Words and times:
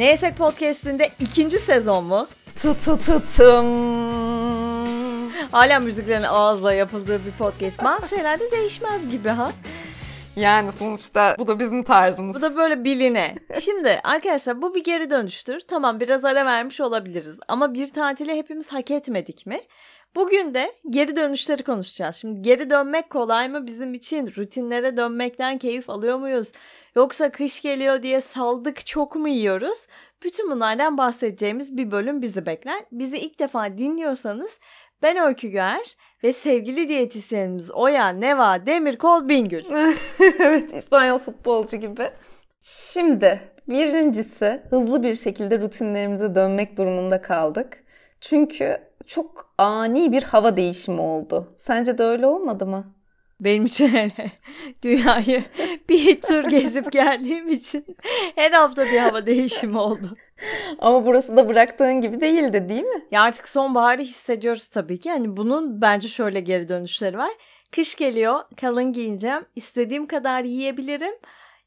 Neyse 0.00 0.34
Podcast'inde 0.34 1.08
ikinci 1.20 1.58
sezon 1.58 2.04
mu? 2.04 2.28
Tı 2.62 2.76
tı 2.84 2.98
tı 2.98 3.22
tım. 3.36 3.70
Hala 5.52 5.80
müziklerin 5.80 6.22
ağızla 6.22 6.74
yapıldığı 6.74 7.26
bir 7.26 7.32
podcast. 7.32 7.84
Bazı 7.84 8.08
şeyler 8.16 8.40
de 8.40 8.50
değişmez 8.50 9.08
gibi 9.08 9.28
ha. 9.28 9.50
Yani 10.36 10.72
sonuçta 10.72 11.36
bu 11.38 11.46
da 11.46 11.58
bizim 11.58 11.82
tarzımız. 11.82 12.36
Bu 12.36 12.42
da 12.42 12.56
böyle 12.56 12.84
biline. 12.84 13.34
Şimdi 13.60 14.00
arkadaşlar 14.04 14.62
bu 14.62 14.74
bir 14.74 14.84
geri 14.84 15.10
dönüştür. 15.10 15.60
Tamam 15.60 16.00
biraz 16.00 16.24
ara 16.24 16.46
vermiş 16.46 16.80
olabiliriz. 16.80 17.38
Ama 17.48 17.74
bir 17.74 17.88
tatili 17.88 18.36
hepimiz 18.36 18.72
hak 18.72 18.90
etmedik 18.90 19.46
mi? 19.46 19.60
Bugün 20.14 20.54
de 20.54 20.72
geri 20.90 21.16
dönüşleri 21.16 21.62
konuşacağız. 21.62 22.16
Şimdi 22.16 22.42
geri 22.42 22.70
dönmek 22.70 23.10
kolay 23.10 23.48
mı 23.48 23.66
bizim 23.66 23.94
için? 23.94 24.32
Rutinlere 24.36 24.96
dönmekten 24.96 25.58
keyif 25.58 25.90
alıyor 25.90 26.18
muyuz? 26.18 26.52
Yoksa 26.96 27.30
kış 27.32 27.62
geliyor 27.62 28.02
diye 28.02 28.20
saldık 28.20 28.86
çok 28.86 29.16
mu 29.16 29.28
yiyoruz? 29.28 29.86
Bütün 30.24 30.50
bunlardan 30.50 30.98
bahsedeceğimiz 30.98 31.76
bir 31.76 31.90
bölüm 31.90 32.22
bizi 32.22 32.46
bekler. 32.46 32.84
Bizi 32.92 33.18
ilk 33.18 33.38
defa 33.38 33.78
dinliyorsanız 33.78 34.58
ben 35.02 35.16
Öykü 35.16 35.48
Göğer 35.48 35.94
ve 36.24 36.32
sevgili 36.32 36.88
diyetisyenimiz 36.88 37.70
Oya 37.70 38.08
Neva 38.08 38.66
Demirkol 38.66 39.28
Bingül. 39.28 39.64
evet 40.40 40.74
İspanyol 40.74 41.18
futbolcu 41.18 41.76
gibi. 41.76 42.10
Şimdi 42.62 43.40
birincisi 43.68 44.62
hızlı 44.70 45.02
bir 45.02 45.14
şekilde 45.14 45.60
rutinlerimize 45.60 46.34
dönmek 46.34 46.78
durumunda 46.78 47.22
kaldık. 47.22 47.84
Çünkü 48.20 48.78
çok 49.06 49.54
ani 49.58 50.12
bir 50.12 50.22
hava 50.22 50.56
değişimi 50.56 51.00
oldu. 51.00 51.54
Sence 51.56 51.98
de 51.98 52.04
öyle 52.04 52.26
olmadı 52.26 52.66
mı? 52.66 52.94
Benim 53.40 53.64
için 53.64 53.88
öyle. 53.88 54.32
Dünyayı 54.82 55.44
bir 55.88 56.20
tur 56.20 56.44
gezip 56.44 56.92
geldiğim 56.92 57.48
için 57.48 57.84
her 58.34 58.50
hafta 58.52 58.84
bir 58.84 58.98
hava 58.98 59.26
değişimi 59.26 59.78
oldu. 59.78 60.16
Ama 60.78 61.06
burası 61.06 61.36
da 61.36 61.48
bıraktığın 61.48 62.00
gibi 62.00 62.20
değildi 62.20 62.68
değil 62.68 62.82
mi? 62.82 63.04
Ya 63.10 63.22
artık 63.22 63.48
sonbaharı 63.48 64.02
hissediyoruz 64.02 64.68
tabii 64.68 65.00
ki. 65.00 65.10
Hani 65.10 65.36
bunun 65.36 65.80
bence 65.80 66.08
şöyle 66.08 66.40
geri 66.40 66.68
dönüşleri 66.68 67.18
var. 67.18 67.30
Kış 67.72 67.94
geliyor, 67.94 68.40
kalın 68.60 68.92
giyeceğim. 68.92 69.44
istediğim 69.56 70.06
kadar 70.06 70.44
yiyebilirim. 70.44 71.14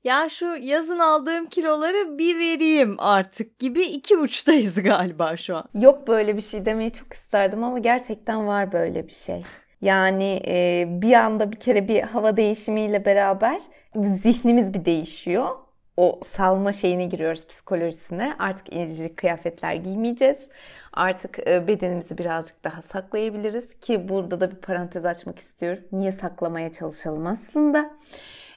Ya 0.03 0.29
şu 0.29 0.45
yazın 0.61 0.99
aldığım 0.99 1.45
kiloları 1.45 2.17
bir 2.17 2.39
vereyim 2.39 2.95
artık 2.97 3.59
gibi 3.59 3.81
iki 3.81 4.17
uçtayız 4.17 4.83
galiba 4.83 5.37
şu 5.37 5.55
an. 5.57 5.63
Yok 5.73 6.07
böyle 6.07 6.37
bir 6.37 6.41
şey 6.41 6.65
demeyi 6.65 6.93
çok 6.93 7.13
isterdim 7.13 7.63
ama 7.63 7.79
gerçekten 7.79 8.47
var 8.47 8.71
böyle 8.71 9.07
bir 9.07 9.13
şey. 9.13 9.43
Yani 9.83 10.41
e, 10.47 10.85
bir 10.89 11.13
anda 11.13 11.51
bir 11.51 11.59
kere 11.59 11.87
bir 11.87 12.01
hava 12.01 12.37
değişimiyle 12.37 13.05
beraber 13.05 13.61
zihnimiz 13.95 14.73
bir 14.73 14.85
değişiyor. 14.85 15.49
O 15.97 16.19
salma 16.25 16.73
şeyine 16.73 17.05
giriyoruz 17.05 17.47
psikolojisine. 17.47 18.33
Artık 18.39 18.73
incecik 18.73 19.17
kıyafetler 19.17 19.73
giymeyeceğiz. 19.73 20.47
Artık 20.93 21.47
e, 21.47 21.67
bedenimizi 21.67 22.17
birazcık 22.17 22.63
daha 22.63 22.81
saklayabiliriz. 22.81 23.79
Ki 23.81 24.09
burada 24.09 24.41
da 24.41 24.51
bir 24.51 24.55
parantez 24.55 25.05
açmak 25.05 25.39
istiyorum. 25.39 25.83
Niye 25.91 26.11
saklamaya 26.11 26.71
çalışalım 26.71 27.27
aslında? 27.27 27.91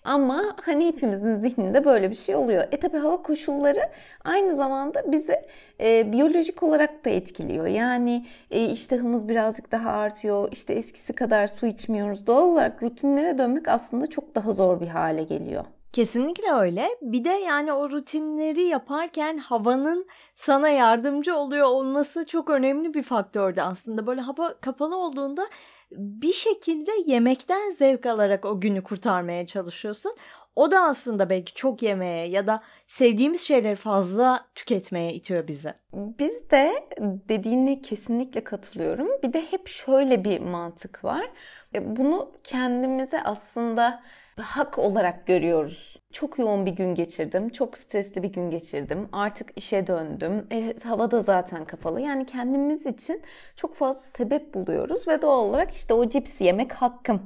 Ama 0.07 0.57
hani 0.65 0.87
hepimizin 0.87 1.37
zihninde 1.37 1.85
böyle 1.85 2.11
bir 2.11 2.15
şey 2.15 2.37
oluyor. 2.37 2.65
E 2.73 2.77
tabi 2.77 2.99
hava 2.99 3.23
koşulları 3.23 3.81
aynı 4.25 4.57
zamanda 4.57 5.13
bizi 5.13 5.41
e, 5.81 6.13
biyolojik 6.13 6.63
olarak 6.63 7.05
da 7.05 7.11
etkiliyor. 7.11 7.67
Yani 7.67 8.27
e, 8.51 8.65
iştahımız 8.65 9.29
birazcık 9.29 9.73
daha 9.73 9.91
artıyor. 9.91 10.49
İşte 10.53 10.75
eskisi 10.75 11.13
kadar 11.13 11.47
su 11.47 11.67
içmiyoruz. 11.67 12.27
Doğal 12.27 12.43
olarak 12.43 12.83
rutinlere 12.83 13.39
dönmek 13.39 13.69
aslında 13.69 14.07
çok 14.07 14.35
daha 14.35 14.53
zor 14.53 14.81
bir 14.81 14.89
hale 14.89 15.23
geliyor. 15.23 15.65
Kesinlikle 15.93 16.53
öyle. 16.53 16.89
Bir 17.03 17.25
de 17.25 17.31
yani 17.31 17.73
o 17.73 17.91
rutinleri 17.91 18.63
yaparken 18.63 19.39
havanın 19.39 20.07
sana 20.35 20.69
yardımcı 20.69 21.37
oluyor 21.37 21.67
olması 21.67 22.27
çok 22.27 22.51
önemli 22.51 22.95
bir 22.95 23.03
faktördü 23.03 23.61
aslında. 23.61 24.07
Böyle 24.07 24.21
hava 24.21 24.55
kapalı 24.61 24.97
olduğunda 24.97 25.47
bir 25.91 26.33
şekilde 26.33 26.91
yemekten 27.07 27.71
zevk 27.71 28.07
alarak 28.07 28.45
o 28.45 28.61
günü 28.61 28.83
kurtarmaya 28.83 29.47
çalışıyorsun. 29.47 30.15
O 30.57 30.71
da 30.71 30.81
aslında 30.81 31.31
belki 31.31 31.55
çok 31.55 31.83
yemeye 31.83 32.29
ya 32.29 32.47
da 32.47 32.63
sevdiğimiz 32.87 33.41
şeyleri 33.41 33.75
fazla 33.75 34.47
tüketmeye 34.55 35.15
itiyor 35.15 35.49
bizi. 35.49 35.75
Biz 35.93 36.51
de 36.51 36.89
dediğine 37.29 37.83
kesinlikle 37.83 38.45
katılıyorum. 38.45 39.09
Bir 39.23 39.33
de 39.33 39.43
hep 39.51 39.69
şöyle 39.69 40.25
bir 40.25 40.41
mantık 40.41 41.05
var. 41.05 41.31
E, 41.77 41.97
bunu 41.97 42.31
kendimize 42.45 43.23
aslında 43.23 44.03
hak 44.41 44.79
olarak 44.79 45.27
görüyoruz. 45.27 45.97
Çok 46.13 46.39
yoğun 46.39 46.67
bir 46.67 46.71
gün 46.71 46.95
geçirdim. 46.95 47.49
Çok 47.49 47.79
stresli 47.79 48.23
bir 48.23 48.33
gün 48.33 48.51
geçirdim. 48.51 49.09
Artık 49.13 49.51
işe 49.57 49.87
döndüm. 49.87 50.47
E, 50.53 50.75
hava 50.85 51.11
da 51.11 51.23
zaten 51.23 51.65
kapalı. 51.65 52.01
Yani 52.01 52.27
kendimiz 52.27 52.87
için 52.87 53.23
çok 53.57 53.75
fazla 53.75 54.01
sebep 54.01 54.55
buluyoruz 54.55 55.09
ve 55.09 55.23
doğal 55.23 55.39
olarak 55.39 55.71
işte 55.75 55.95
o 55.95 56.09
cipsi 56.09 56.45
yemek 56.45 56.73
hakkım. 56.73 57.23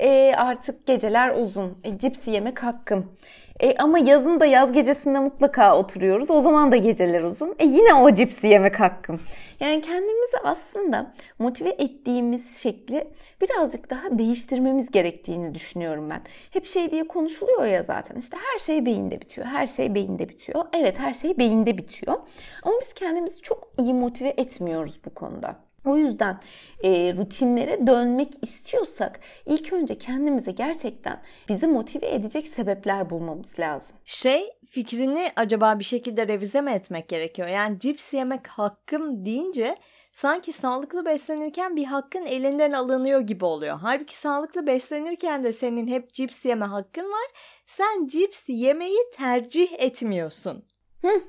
E, 0.00 0.32
artık 0.36 0.86
geceler 0.86 1.34
uzun. 1.34 1.78
E, 1.84 1.98
cipsi 1.98 2.30
yemek 2.30 2.62
hakkım. 2.62 3.12
E, 3.60 3.74
ama 3.78 3.98
yazın 3.98 4.40
da 4.40 4.46
yaz 4.46 4.72
gecesinde 4.72 5.18
mutlaka 5.20 5.78
oturuyoruz. 5.78 6.30
O 6.30 6.40
zaman 6.40 6.72
da 6.72 6.76
geceler 6.76 7.22
uzun. 7.22 7.54
E, 7.58 7.66
yine 7.66 7.94
o 7.94 8.14
cipsi 8.14 8.46
yemek 8.46 8.80
hakkım. 8.80 9.20
Yani 9.60 9.80
kendimizi 9.80 10.36
aslında 10.44 11.12
motive 11.38 11.68
ettiğimiz 11.68 12.58
şekli 12.62 13.08
birazcık 13.40 13.90
daha 13.90 14.18
değiştirmemiz 14.18 14.90
gerektiğini 14.90 15.54
düşünüyorum 15.54 16.10
ben. 16.10 16.20
Hep 16.50 16.64
şey 16.66 16.90
diye 16.90 17.08
konuşuluyor 17.08 17.64
ya 17.64 17.82
zaten. 17.82 18.16
İşte 18.16 18.36
her 18.52 18.58
şey 18.58 18.86
beyinde 18.86 19.20
bitiyor. 19.20 19.46
Her 19.46 19.66
şey 19.66 19.94
beyinde 19.94 20.28
bitiyor. 20.28 20.64
Evet 20.72 20.98
her 20.98 21.14
şey 21.14 21.38
beyinde 21.38 21.78
bitiyor. 21.78 22.16
Ama 22.62 22.74
biz 22.80 22.92
kendimizi 22.92 23.42
çok 23.42 23.68
iyi 23.78 23.94
motive 23.94 24.28
etmiyoruz 24.28 25.00
bu 25.04 25.14
konuda. 25.14 25.67
O 25.88 25.96
yüzden 25.96 26.40
e, 26.84 27.14
rutinlere 27.16 27.86
dönmek 27.86 28.32
istiyorsak 28.42 29.20
ilk 29.46 29.72
önce 29.72 29.98
kendimize 29.98 30.50
gerçekten 30.50 31.22
bizi 31.48 31.66
motive 31.66 32.14
edecek 32.14 32.48
sebepler 32.48 33.10
bulmamız 33.10 33.58
lazım. 33.58 33.96
Şey 34.04 34.50
fikrini 34.70 35.30
acaba 35.36 35.78
bir 35.78 35.84
şekilde 35.84 36.28
revize 36.28 36.60
mi 36.60 36.70
etmek 36.70 37.08
gerekiyor? 37.08 37.48
Yani 37.48 37.78
cips 37.78 38.14
yemek 38.14 38.46
hakkım 38.46 39.24
deyince 39.24 39.76
sanki 40.12 40.52
sağlıklı 40.52 41.04
beslenirken 41.04 41.76
bir 41.76 41.84
hakkın 41.84 42.26
elinden 42.26 42.72
alınıyor 42.72 43.20
gibi 43.20 43.44
oluyor. 43.44 43.78
Halbuki 43.82 44.16
sağlıklı 44.16 44.66
beslenirken 44.66 45.44
de 45.44 45.52
senin 45.52 45.86
hep 45.86 46.12
cips 46.12 46.44
yeme 46.44 46.64
hakkın 46.64 47.04
var. 47.04 47.26
Sen 47.66 48.06
cips 48.06 48.44
yemeyi 48.48 48.98
tercih 49.12 49.68
etmiyorsun. 49.78 50.64
Hı, 51.02 51.22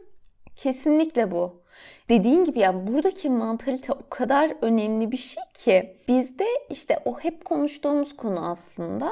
kesinlikle 0.56 1.32
bu. 1.32 1.64
Dediğin 2.10 2.44
gibi 2.44 2.60
ya 2.60 2.88
buradaki 2.88 3.30
mantalite 3.30 3.94
o 3.94 4.10
kadar 4.10 4.52
önemli 4.62 5.12
bir 5.12 5.18
şey 5.18 5.44
ki 5.54 5.98
bizde 6.08 6.46
işte 6.70 7.00
o 7.06 7.20
hep 7.20 7.46
konuştuğumuz 7.46 8.18
konu 8.18 8.50
aslında 8.50 9.12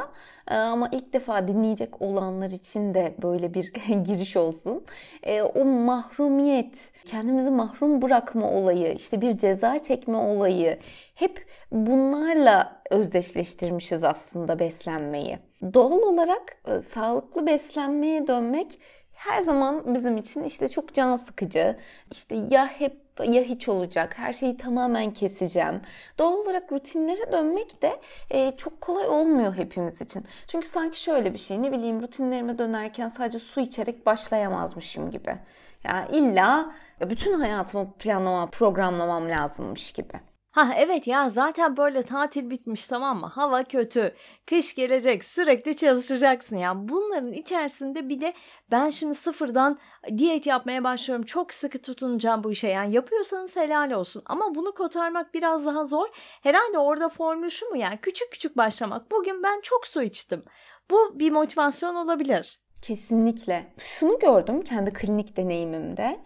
ee, 0.51 0.55
ama 0.55 0.89
ilk 0.91 1.13
defa 1.13 1.47
dinleyecek 1.47 2.01
olanlar 2.01 2.51
için 2.51 2.93
de 2.93 3.15
böyle 3.21 3.53
bir 3.53 3.73
giriş 4.03 4.37
olsun. 4.37 4.85
Ee, 5.23 5.41
o 5.41 5.65
mahrumiyet, 5.65 6.91
kendimizi 7.05 7.51
mahrum 7.51 8.01
bırakma 8.01 8.51
olayı, 8.51 8.93
işte 8.93 9.21
bir 9.21 9.37
ceza 9.37 9.79
çekme 9.79 10.17
olayı 10.17 10.79
hep 11.15 11.45
bunlarla 11.71 12.81
özdeşleştirmişiz 12.91 14.03
aslında 14.03 14.59
beslenmeyi. 14.59 15.39
Doğal 15.73 16.01
olarak 16.01 16.57
e, 16.67 16.81
sağlıklı 16.93 17.47
beslenmeye 17.47 18.27
dönmek 18.27 18.79
her 19.17 19.41
zaman 19.41 19.95
bizim 19.95 20.17
için 20.17 20.43
işte 20.43 20.69
çok 20.69 20.93
can 20.93 21.15
sıkıcı. 21.15 21.77
İşte 22.11 22.35
ya 22.49 22.67
hep 22.67 22.97
ya 23.23 23.41
hiç 23.41 23.69
olacak. 23.69 24.17
Her 24.17 24.33
şeyi 24.33 24.57
tamamen 24.57 25.13
keseceğim. 25.13 25.81
Doğal 26.19 26.33
olarak 26.33 26.71
rutinlere 26.71 27.31
dönmek 27.31 27.81
de 27.81 27.99
e, 28.29 28.57
çok 28.57 28.81
kolay 28.81 29.07
olmuyor 29.07 29.55
hepimiz 29.55 30.01
için. 30.01 30.25
Çünkü 30.47 30.67
sanki 30.67 31.01
şöyle 31.01 31.33
bir 31.33 31.37
şey 31.37 31.61
ne 31.61 31.71
bileyim 31.71 32.01
rutinlerime 32.01 32.57
dönerken 32.57 33.09
sadece 33.09 33.39
su 33.39 33.59
içerek 33.61 34.05
başlayamazmışım 34.05 35.11
gibi. 35.11 35.35
Yani 35.83 36.17
illa 36.17 36.75
bütün 37.01 37.33
hayatımı 37.33 37.93
planlamam, 37.93 38.51
programlamam 38.51 39.29
lazımmış 39.29 39.91
gibi. 39.91 40.36
Ha 40.57 40.73
evet 40.77 41.07
ya 41.07 41.29
zaten 41.29 41.77
böyle 41.77 42.03
tatil 42.03 42.49
bitmiş 42.49 42.87
tamam 42.87 43.19
mı? 43.19 43.27
Hava 43.27 43.63
kötü. 43.63 44.15
Kış 44.45 44.75
gelecek. 44.75 45.25
Sürekli 45.25 45.75
çalışacaksın 45.75 46.57
ya. 46.57 46.87
Bunların 46.87 47.33
içerisinde 47.33 48.09
bir 48.09 48.21
de 48.21 48.33
ben 48.71 48.89
şimdi 48.89 49.15
sıfırdan 49.15 49.79
diyet 50.17 50.45
yapmaya 50.45 50.83
başlıyorum. 50.83 51.25
Çok 51.25 51.53
sıkı 51.53 51.81
tutunacağım 51.81 52.43
bu 52.43 52.51
işe. 52.51 52.67
Yani 52.67 52.95
yapıyorsanız 52.95 53.55
helal 53.55 53.91
olsun. 53.91 54.23
Ama 54.25 54.55
bunu 54.55 54.73
kotarmak 54.73 55.33
biraz 55.33 55.65
daha 55.65 55.85
zor. 55.85 56.07
Herhalde 56.43 56.77
orada 56.77 57.09
formül 57.09 57.49
şu 57.49 57.69
mu 57.69 57.77
yani? 57.77 57.97
Küçük 58.01 58.31
küçük 58.31 58.57
başlamak. 58.57 59.11
Bugün 59.11 59.43
ben 59.43 59.61
çok 59.61 59.87
su 59.87 60.01
içtim. 60.01 60.43
Bu 60.91 61.19
bir 61.19 61.31
motivasyon 61.31 61.95
olabilir. 61.95 62.59
Kesinlikle. 62.81 63.73
Şunu 63.77 64.19
gördüm 64.19 64.61
kendi 64.61 64.93
klinik 64.93 65.37
deneyimimde. 65.37 66.19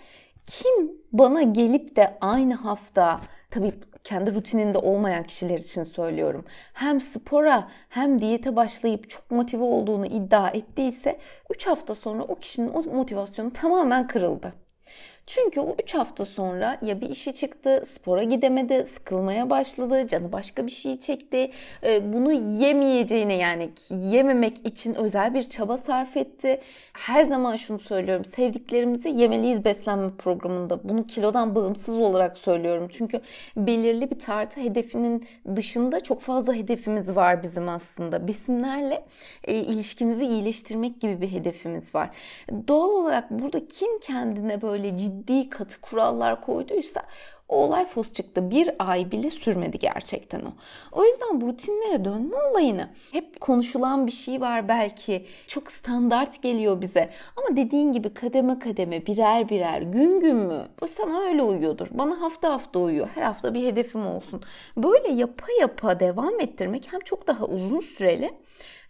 Kim 0.47 0.91
bana 1.11 1.41
gelip 1.41 1.95
de 1.95 2.17
aynı 2.21 2.53
hafta 2.53 3.19
tabii 3.51 3.73
kendi 4.03 4.35
rutininde 4.35 4.77
olmayan 4.77 5.23
kişiler 5.23 5.57
için 5.59 5.83
söylüyorum. 5.83 6.45
Hem 6.73 7.01
spora 7.01 7.67
hem 7.89 8.21
diyete 8.21 8.55
başlayıp 8.55 9.09
çok 9.09 9.31
motive 9.31 9.63
olduğunu 9.63 10.05
iddia 10.05 10.49
ettiyse 10.49 11.19
3 11.49 11.67
hafta 11.67 11.95
sonra 11.95 12.23
o 12.23 12.35
kişinin 12.35 12.73
o 12.73 12.83
motivasyonu 12.83 13.53
tamamen 13.53 14.07
kırıldı. 14.07 14.53
Çünkü 15.27 15.59
o 15.59 15.75
3 15.83 15.93
hafta 15.95 16.25
sonra 16.25 16.77
ya 16.81 17.01
bir 17.01 17.09
işi 17.09 17.33
çıktı, 17.33 17.83
spora 17.85 18.23
gidemedi, 18.23 18.85
sıkılmaya 18.85 19.49
başladı, 19.49 20.07
canı 20.07 20.31
başka 20.31 20.65
bir 20.65 20.71
şey 20.71 20.99
çekti. 20.99 21.51
E, 21.83 22.13
bunu 22.13 22.31
yemeyeceğine 22.31 23.33
yani 23.33 23.69
yememek 23.89 24.67
için 24.67 24.93
özel 24.93 25.33
bir 25.33 25.43
çaba 25.43 25.77
sarf 25.77 26.17
etti. 26.17 26.61
Her 26.93 27.23
zaman 27.23 27.55
şunu 27.55 27.79
söylüyorum. 27.79 28.25
Sevdiklerimizi 28.25 29.09
yemeliyiz 29.09 29.65
beslenme 29.65 30.11
programında. 30.17 30.89
Bunu 30.89 31.07
kilodan 31.07 31.55
bağımsız 31.55 31.97
olarak 31.97 32.37
söylüyorum. 32.37 32.87
Çünkü 32.91 33.21
belirli 33.57 34.11
bir 34.11 34.19
tartı 34.19 34.61
hedefinin 34.61 35.25
dışında 35.55 35.99
çok 35.99 36.21
fazla 36.21 36.53
hedefimiz 36.53 37.15
var 37.15 37.43
bizim 37.43 37.69
aslında. 37.69 38.27
Besinlerle 38.27 39.05
e, 39.43 39.55
ilişkimizi 39.55 40.25
iyileştirmek 40.25 41.01
gibi 41.01 41.21
bir 41.21 41.31
hedefimiz 41.31 41.95
var. 41.95 42.09
Doğal 42.67 42.89
olarak 42.89 43.31
burada 43.31 43.67
kim 43.67 43.99
kendine 43.99 44.61
böyle 44.61 44.97
ciddi 44.97 45.20
katı 45.49 45.81
kurallar 45.81 46.41
koyduysa 46.41 47.01
o 47.51 47.55
olay 47.55 47.85
fos 47.85 48.13
çıktı. 48.13 48.51
Bir 48.51 48.69
ay 48.79 49.11
bile 49.11 49.31
sürmedi 49.31 49.79
gerçekten 49.79 50.39
o. 50.39 50.53
O 50.91 51.05
yüzden 51.05 51.41
bu 51.41 51.47
rutinlere 51.47 52.05
dönme 52.05 52.35
olayını 52.51 52.89
hep 53.11 53.41
konuşulan 53.41 54.07
bir 54.07 54.11
şey 54.11 54.41
var 54.41 54.67
belki. 54.67 55.25
Çok 55.47 55.71
standart 55.71 56.41
geliyor 56.41 56.81
bize. 56.81 57.09
Ama 57.37 57.57
dediğin 57.57 57.91
gibi 57.91 58.13
kademe 58.13 58.59
kademe 58.59 59.05
birer 59.05 59.49
birer 59.49 59.81
gün 59.81 60.19
gün 60.19 60.35
mü? 60.35 60.67
Bu 60.81 60.87
sana 60.87 61.21
öyle 61.21 61.43
uyuyordur. 61.43 61.87
Bana 61.91 62.21
hafta 62.21 62.53
hafta 62.53 62.79
uyuyor. 62.79 63.07
Her 63.15 63.21
hafta 63.21 63.53
bir 63.53 63.67
hedefim 63.67 64.07
olsun. 64.07 64.41
Böyle 64.77 65.11
yapa 65.11 65.45
yapa 65.59 65.99
devam 65.99 66.39
ettirmek 66.39 66.93
hem 66.93 66.99
çok 66.99 67.27
daha 67.27 67.45
uzun 67.45 67.79
süreli 67.79 68.31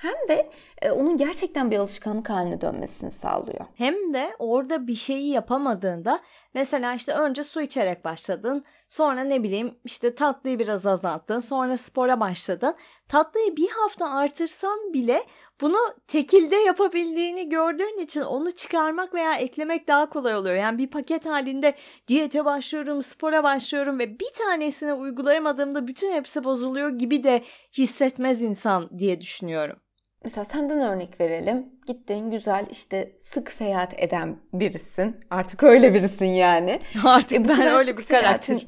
hem 0.01 0.27
de 0.27 0.49
e, 0.81 0.91
onun 0.91 1.17
gerçekten 1.17 1.71
bir 1.71 1.77
alışkanlık 1.77 2.29
haline 2.29 2.61
dönmesini 2.61 3.11
sağlıyor. 3.11 3.65
Hem 3.75 4.13
de 4.13 4.35
orada 4.39 4.87
bir 4.87 4.95
şeyi 4.95 5.29
yapamadığında 5.29 6.19
mesela 6.53 6.93
işte 6.93 7.13
önce 7.13 7.43
su 7.43 7.61
içerek 7.61 8.05
başladın 8.05 8.63
sonra 8.89 9.23
ne 9.23 9.43
bileyim 9.43 9.75
işte 9.83 10.15
tatlıyı 10.15 10.59
biraz 10.59 10.87
azalttın 10.87 11.39
sonra 11.39 11.77
spora 11.77 12.19
başladın. 12.19 12.75
Tatlıyı 13.07 13.57
bir 13.57 13.69
hafta 13.69 14.09
artırsan 14.09 14.93
bile 14.93 15.23
bunu 15.61 15.77
tekilde 16.07 16.55
yapabildiğini 16.55 17.49
gördüğün 17.49 18.03
için 18.03 18.21
onu 18.21 18.51
çıkarmak 18.51 19.13
veya 19.13 19.33
eklemek 19.33 19.87
daha 19.87 20.09
kolay 20.09 20.35
oluyor. 20.35 20.55
Yani 20.55 20.77
bir 20.77 20.87
paket 20.87 21.25
halinde 21.25 21.73
diyete 22.07 22.45
başlıyorum, 22.45 23.01
spora 23.01 23.43
başlıyorum 23.43 23.99
ve 23.99 24.19
bir 24.19 24.29
tanesini 24.37 24.93
uygulayamadığımda 24.93 25.87
bütün 25.87 26.11
hepsi 26.11 26.43
bozuluyor 26.43 26.89
gibi 26.89 27.23
de 27.23 27.43
hissetmez 27.77 28.41
insan 28.41 28.99
diye 28.99 29.21
düşünüyorum. 29.21 29.79
Mesela 30.23 30.45
senden 30.45 30.81
örnek 30.81 31.21
verelim. 31.21 31.65
Gittin 31.87 32.31
güzel 32.31 32.65
işte 32.71 33.11
sık 33.19 33.51
seyahat 33.51 33.99
eden 33.99 34.37
birisin. 34.53 35.17
Artık 35.29 35.63
öyle 35.63 35.93
birisin 35.93 36.25
yani. 36.25 36.79
Artık 37.05 37.37
e, 37.37 37.47
ben 37.47 37.67
öyle 37.67 37.97
bir 37.97 38.05
karakter. 38.05 38.63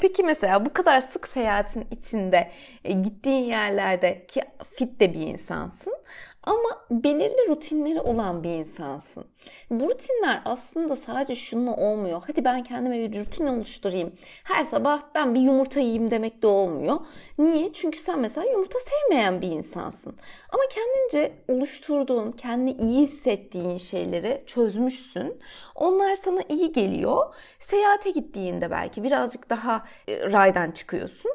Peki 0.00 0.22
mesela 0.22 0.66
bu 0.66 0.72
kadar 0.72 1.00
sık 1.00 1.28
seyahatin 1.28 1.86
içinde 1.90 2.50
e, 2.84 2.92
gittiğin 2.92 3.44
yerlerde 3.44 4.26
ki 4.26 4.42
fit 4.76 5.00
de 5.00 5.14
bir 5.14 5.20
insansın 5.20 5.94
ama 6.46 6.86
belirli 6.90 7.48
rutinleri 7.48 8.00
olan 8.00 8.44
bir 8.44 8.50
insansın. 8.50 9.24
Bu 9.70 9.90
rutinler 9.90 10.42
aslında 10.44 10.96
sadece 10.96 11.34
şununla 11.34 11.76
olmuyor. 11.76 12.22
Hadi 12.26 12.44
ben 12.44 12.62
kendime 12.62 13.12
bir 13.12 13.20
rutin 13.20 13.46
oluşturayım. 13.46 14.12
Her 14.44 14.64
sabah 14.64 15.02
ben 15.14 15.34
bir 15.34 15.40
yumurta 15.40 15.80
yiyeyim 15.80 16.10
demek 16.10 16.42
de 16.42 16.46
olmuyor. 16.46 17.00
Niye? 17.38 17.72
Çünkü 17.72 17.98
sen 17.98 18.18
mesela 18.18 18.50
yumurta 18.50 18.78
sevmeyen 18.78 19.42
bir 19.42 19.48
insansın. 19.48 20.16
Ama 20.52 20.62
kendince 20.70 21.32
oluşturduğun, 21.48 22.30
kendini 22.30 22.72
iyi 22.72 23.02
hissettiğin 23.02 23.76
şeyleri 23.76 24.44
çözmüşsün. 24.46 25.40
Onlar 25.74 26.14
sana 26.14 26.40
iyi 26.48 26.72
geliyor. 26.72 27.34
Seyahate 27.58 28.10
gittiğinde 28.10 28.70
belki 28.70 29.02
birazcık 29.02 29.50
daha 29.50 29.84
e, 30.08 30.32
raydan 30.32 30.70
çıkıyorsun. 30.70 31.30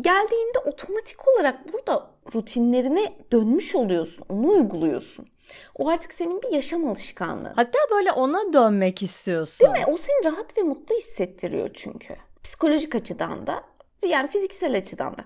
Geldiğinde 0.00 0.58
otomatik 0.58 1.28
olarak 1.28 1.72
burada 1.72 2.10
rutinlerine 2.34 3.12
dönmüş 3.32 3.74
oluyorsun. 3.74 4.24
Onu 4.28 4.48
uyguluyorsun. 4.48 5.26
O 5.78 5.88
artık 5.88 6.12
senin 6.12 6.42
bir 6.42 6.52
yaşam 6.52 6.88
alışkanlığı. 6.88 7.52
Hatta 7.56 7.78
böyle 7.90 8.12
ona 8.12 8.52
dönmek 8.52 9.02
istiyorsun. 9.02 9.66
Değil 9.66 9.84
mi? 9.86 9.92
O 9.92 9.96
seni 9.96 10.24
rahat 10.32 10.58
ve 10.58 10.62
mutlu 10.62 10.96
hissettiriyor 10.96 11.70
çünkü. 11.74 12.16
Psikolojik 12.44 12.94
açıdan 12.94 13.46
da 13.46 13.64
yani 14.06 14.28
fiziksel 14.28 14.76
açıdan 14.76 15.16
da. 15.18 15.24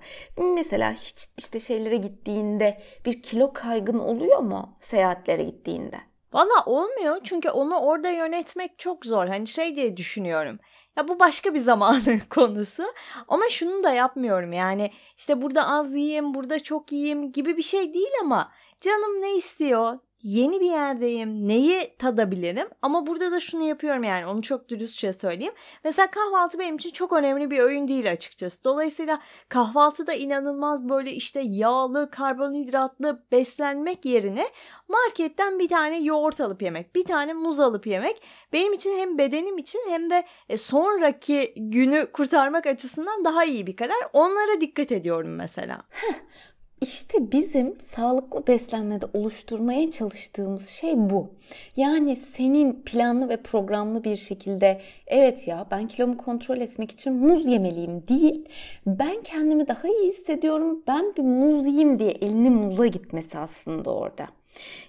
Mesela 0.55 0.93
hiç 0.93 1.29
işte 1.39 1.61
şeylere 1.61 1.97
gittiğinde 1.97 2.83
bir 3.07 3.23
kilo 3.23 3.53
kaygın 3.53 3.99
oluyor 3.99 4.39
mu 4.39 4.77
seyahatlere 4.81 5.43
gittiğinde? 5.43 5.97
Valla 6.33 6.65
olmuyor 6.67 7.17
çünkü 7.25 7.51
onu 7.51 7.79
orada 7.79 8.11
yönetmek 8.11 8.79
çok 8.79 9.07
zor. 9.07 9.27
Hani 9.27 9.47
şey 9.47 9.77
diye 9.77 9.97
düşünüyorum. 9.97 10.59
Ya 10.97 11.09
bu 11.09 11.21
başka 11.21 11.55
bir 11.55 11.59
zamanın 11.59 12.21
konusu. 12.31 12.85
Ama 13.29 13.45
şunu 13.51 13.83
da 13.83 13.91
yapmıyorum 13.91 14.53
yani 14.53 14.91
işte 15.17 15.43
burada 15.43 15.69
az 15.69 15.95
yiyeyim, 15.95 16.35
burada 16.35 16.59
çok 16.63 16.93
yiyeyim 16.93 17.33
gibi 17.33 17.57
bir 17.57 17.63
şey 17.63 17.95
değil 17.95 18.13
ama 18.23 18.53
canım 18.81 19.23
ne 19.23 19.37
istiyor? 19.37 19.99
Yeni 20.23 20.61
bir 20.61 20.71
yerdeyim. 20.71 21.49
Neyi 21.49 21.97
tadabilirim? 21.99 22.69
Ama 22.83 23.07
burada 23.07 23.33
da 23.33 23.41
şunu 23.41 23.63
yapıyorum 23.69 24.05
yani 24.05 24.27
onu 24.27 24.43
çok 24.43 24.69
dürüstçe 24.69 25.13
söyleyeyim. 25.13 25.53
Mesela 25.85 26.11
kahvaltı 26.11 26.59
benim 26.59 26.77
için 26.77 26.91
çok 26.91 27.13
önemli 27.13 27.51
bir 27.51 27.59
öğün 27.59 27.89
değil 27.89 28.13
açıkçası. 28.13 28.65
Dolayısıyla 28.65 29.21
kahvaltıda 29.49 30.13
inanılmaz 30.13 30.89
böyle 30.89 31.13
işte 31.13 31.41
yağlı, 31.41 32.11
karbonhidratlı 32.11 33.23
beslenmek 33.33 34.05
yerine 34.05 34.47
marketten 34.89 35.59
bir 35.59 35.69
tane 35.69 36.03
yoğurt 36.03 36.41
alıp 36.41 36.63
yemek, 36.63 36.95
bir 36.95 37.05
tane 37.05 37.33
muz 37.33 37.61
alıp 37.61 37.87
yemek 37.87 38.23
benim 38.53 38.73
için 38.73 38.99
hem 38.99 39.19
bedenim 39.19 39.59
için 39.59 39.81
hem 39.89 40.11
de 40.11 40.25
e, 40.49 40.59
sonraki 40.59 41.55
günü 41.57 42.07
kurtarmak 42.13 42.67
açısından 42.67 43.25
daha 43.25 43.45
iyi 43.45 43.67
bir 43.67 43.77
karar. 43.77 44.09
Onlara 44.13 44.61
dikkat 44.61 44.93
ediyorum 44.93 45.35
mesela. 45.35 45.83
İşte 46.81 47.33
bizim 47.33 47.75
sağlıklı 47.81 48.47
beslenmede 48.47 49.07
oluşturmaya 49.15 49.91
çalıştığımız 49.91 50.69
şey 50.69 50.97
bu. 50.97 51.31
Yani 51.77 52.17
senin 52.17 52.73
planlı 52.73 53.29
ve 53.29 53.37
programlı 53.37 54.05
bir 54.05 54.17
şekilde 54.17 54.81
evet 55.07 55.49
ya 55.49 55.67
ben 55.71 55.89
kilomu 55.89 56.17
kontrol 56.17 56.57
etmek 56.57 56.91
için 56.91 57.13
muz 57.13 57.47
yemeliyim 57.49 58.09
değil. 58.09 58.49
Ben 58.87 59.23
kendimi 59.23 59.69
daha 59.69 59.89
iyi 59.89 60.09
hissediyorum. 60.09 60.83
Ben 60.87 61.15
bir 61.17 61.23
muz 61.23 61.67
yiyeyim 61.67 61.99
diye 61.99 62.11
elini 62.11 62.51
muza 62.51 62.87
gitmesi 62.87 63.39
aslında 63.39 63.95
orada. 63.95 64.27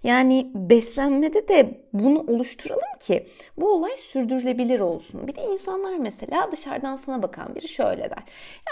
Yani 0.03 0.51
beslenmede 0.55 1.47
de 1.47 1.81
bunu 1.93 2.19
oluşturalım 2.19 3.00
ki 3.00 3.27
bu 3.57 3.71
olay 3.71 3.95
sürdürülebilir 3.97 4.79
olsun. 4.79 5.27
Bir 5.27 5.36
de 5.36 5.41
insanlar 5.41 5.97
mesela 5.97 6.51
dışarıdan 6.51 6.95
sana 6.95 7.24
bakan 7.24 7.55
biri 7.55 7.67
şöyle 7.67 8.09
der. 8.09 8.24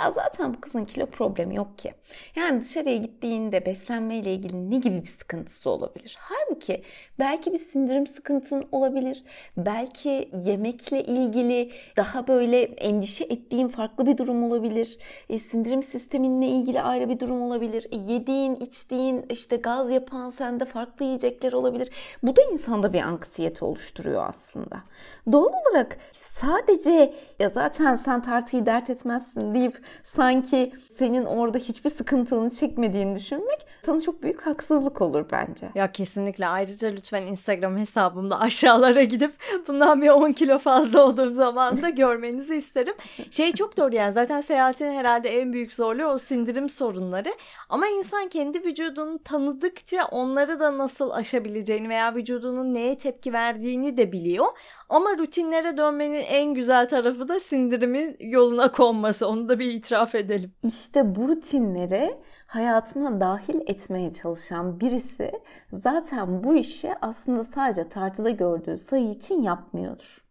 Ya 0.01 0.11
zaten 0.11 0.53
bu 0.53 0.61
kızın 0.61 0.85
kilo 0.85 1.05
problemi 1.05 1.55
yok 1.55 1.77
ki. 1.77 1.93
Yani 2.35 2.61
dışarıya 2.61 2.97
gittiğinde 2.97 3.65
beslenmeyle 3.65 4.33
ilgili 4.33 4.71
ne 4.71 4.77
gibi 4.77 5.01
bir 5.01 5.07
sıkıntısı 5.07 5.69
olabilir? 5.69 6.17
Halbuki 6.19 6.83
belki 7.19 7.53
bir 7.53 7.57
sindirim 7.57 8.07
sıkıntın 8.07 8.67
olabilir. 8.71 9.23
Belki 9.57 10.29
yemekle 10.45 11.03
ilgili 11.03 11.71
daha 11.97 12.27
böyle 12.27 12.61
endişe 12.61 13.23
ettiğin 13.23 13.67
farklı 13.67 14.05
bir 14.05 14.17
durum 14.17 14.43
olabilir. 14.43 14.97
E, 15.29 15.39
sindirim 15.39 15.83
sisteminle 15.83 16.47
ilgili 16.47 16.81
ayrı 16.81 17.09
bir 17.09 17.19
durum 17.19 17.41
olabilir. 17.41 17.87
E, 17.91 18.13
yediğin, 18.13 18.55
içtiğin, 18.55 19.25
işte 19.29 19.55
gaz 19.55 19.91
yapan 19.91 20.29
sende 20.29 20.65
farklı 20.65 20.84
farklı 20.85 21.05
yiyecekler 21.05 21.53
olabilir. 21.53 21.89
Bu 22.23 22.35
da 22.35 22.41
insanda 22.41 22.93
bir 22.93 23.01
anksiyete 23.01 23.65
oluşturuyor 23.65 24.25
aslında. 24.29 24.83
Doğal 25.31 25.51
olarak 25.53 25.97
sadece 26.11 27.13
ya 27.39 27.49
zaten 27.49 27.95
sen 27.95 28.21
tartıyı 28.21 28.65
dert 28.65 28.89
etmezsin 28.89 29.53
deyip 29.53 29.81
sanki 30.03 30.73
senin 30.97 31.25
orada 31.25 31.57
hiçbir 31.57 31.89
sıkıntını 31.89 32.49
çekmediğini 32.49 33.15
düşünmek 33.15 33.67
sana 33.85 34.01
çok 34.01 34.23
büyük 34.23 34.41
haksızlık 34.41 35.01
olur 35.01 35.25
bence. 35.31 35.69
Ya 35.75 35.91
kesinlikle. 35.91 36.47
Ayrıca 36.47 36.89
lütfen 36.89 37.21
Instagram 37.21 37.77
hesabımda 37.77 38.39
aşağılara 38.39 39.03
gidip 39.03 39.33
bundan 39.67 40.01
bir 40.01 40.09
10 40.09 40.31
kilo 40.31 40.59
fazla 40.59 41.05
olduğum 41.05 41.33
zaman 41.33 41.81
da 41.81 41.89
görmenizi 42.05 42.55
isterim. 42.55 42.95
Şey 43.31 43.53
çok 43.53 43.77
doğru 43.77 43.95
yani 43.95 44.13
zaten 44.13 44.41
seyahatin 44.41 44.91
herhalde 44.91 45.29
en 45.41 45.53
büyük 45.53 45.73
zorluğu 45.73 46.05
o 46.05 46.17
sindirim 46.17 46.69
sorunları. 46.69 47.29
Ama 47.69 47.87
insan 47.87 48.27
kendi 48.27 48.63
vücudunu 48.63 49.19
tanıdıkça 49.23 50.05
onları 50.05 50.59
da 50.59 50.71
nasıl 50.77 51.09
aşabileceğini 51.11 51.89
veya 51.89 52.15
vücudunun 52.15 52.73
neye 52.73 52.97
tepki 52.97 53.33
verdiğini 53.33 53.97
de 53.97 54.11
biliyor. 54.11 54.45
Ama 54.89 55.17
rutinlere 55.17 55.77
dönmenin 55.77 56.23
en 56.27 56.53
güzel 56.53 56.87
tarafı 56.87 57.27
da 57.27 57.39
sindirimin 57.39 58.17
yoluna 58.19 58.71
konması. 58.71 59.27
Onu 59.27 59.49
da 59.49 59.59
bir 59.59 59.73
itiraf 59.73 60.15
edelim. 60.15 60.53
İşte 60.63 61.15
bu 61.15 61.27
rutinlere 61.27 62.19
hayatına 62.47 63.19
dahil 63.19 63.61
etmeye 63.67 64.13
çalışan 64.13 64.79
birisi 64.79 65.31
zaten 65.71 66.43
bu 66.43 66.55
işi 66.55 66.93
aslında 67.01 67.43
sadece 67.43 67.89
tartıda 67.89 68.29
gördüğü 68.29 68.77
sayı 68.77 69.09
için 69.09 69.41
yapmıyordur. 69.41 70.25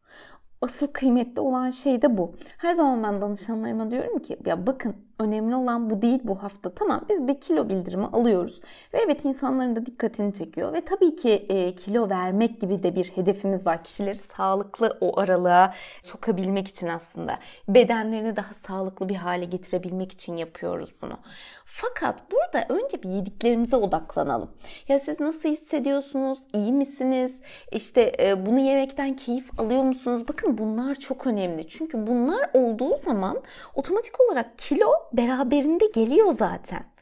Asıl 0.62 0.86
kıymetli 0.86 1.40
olan 1.40 1.70
şey 1.70 2.02
de 2.02 2.16
bu. 2.16 2.34
Her 2.56 2.74
zaman 2.74 3.02
ben 3.02 3.20
danışanlarıma 3.20 3.90
diyorum 3.90 4.18
ki 4.18 4.38
ya 4.46 4.66
bakın 4.66 4.96
Önemli 5.18 5.56
olan 5.56 5.90
bu 5.90 6.02
değil 6.02 6.20
bu 6.24 6.42
hafta. 6.42 6.74
Tamam 6.74 7.04
biz 7.08 7.28
bir 7.28 7.40
kilo 7.40 7.68
bildirimi 7.68 8.06
alıyoruz. 8.06 8.60
Ve 8.94 8.98
evet 9.04 9.24
insanların 9.24 9.76
da 9.76 9.86
dikkatini 9.86 10.32
çekiyor. 10.32 10.72
Ve 10.72 10.80
tabii 10.80 11.16
ki 11.16 11.30
e, 11.30 11.74
kilo 11.74 12.08
vermek 12.08 12.60
gibi 12.60 12.82
de 12.82 12.96
bir 12.96 13.04
hedefimiz 13.04 13.66
var. 13.66 13.84
Kişileri 13.84 14.18
sağlıklı 14.18 14.98
o 15.00 15.20
aralığa 15.20 15.74
sokabilmek 16.02 16.68
için 16.68 16.88
aslında. 16.88 17.38
Bedenlerini 17.68 18.36
daha 18.36 18.54
sağlıklı 18.54 19.08
bir 19.08 19.14
hale 19.14 19.44
getirebilmek 19.44 20.12
için 20.12 20.36
yapıyoruz 20.36 20.90
bunu. 21.02 21.18
Fakat 21.64 22.32
burada 22.32 22.66
önce 22.68 23.02
bir 23.02 23.08
yediklerimize 23.08 23.76
odaklanalım. 23.76 24.50
Ya 24.88 25.00
siz 25.00 25.20
nasıl 25.20 25.48
hissediyorsunuz? 25.48 26.38
İyi 26.52 26.72
misiniz? 26.72 27.40
İşte 27.72 28.12
e, 28.20 28.46
bunu 28.46 28.58
yemekten 28.58 29.16
keyif 29.16 29.60
alıyor 29.60 29.82
musunuz? 29.82 30.22
Bakın 30.28 30.58
bunlar 30.58 30.94
çok 30.94 31.26
önemli. 31.26 31.68
Çünkü 31.68 32.06
bunlar 32.06 32.50
olduğu 32.54 32.96
zaman 32.96 33.42
otomatik 33.74 34.20
olarak 34.20 34.58
kilo 34.58 34.86
beraberinde 35.16 35.86
geliyor 35.94 36.32
zaten. 36.32 36.94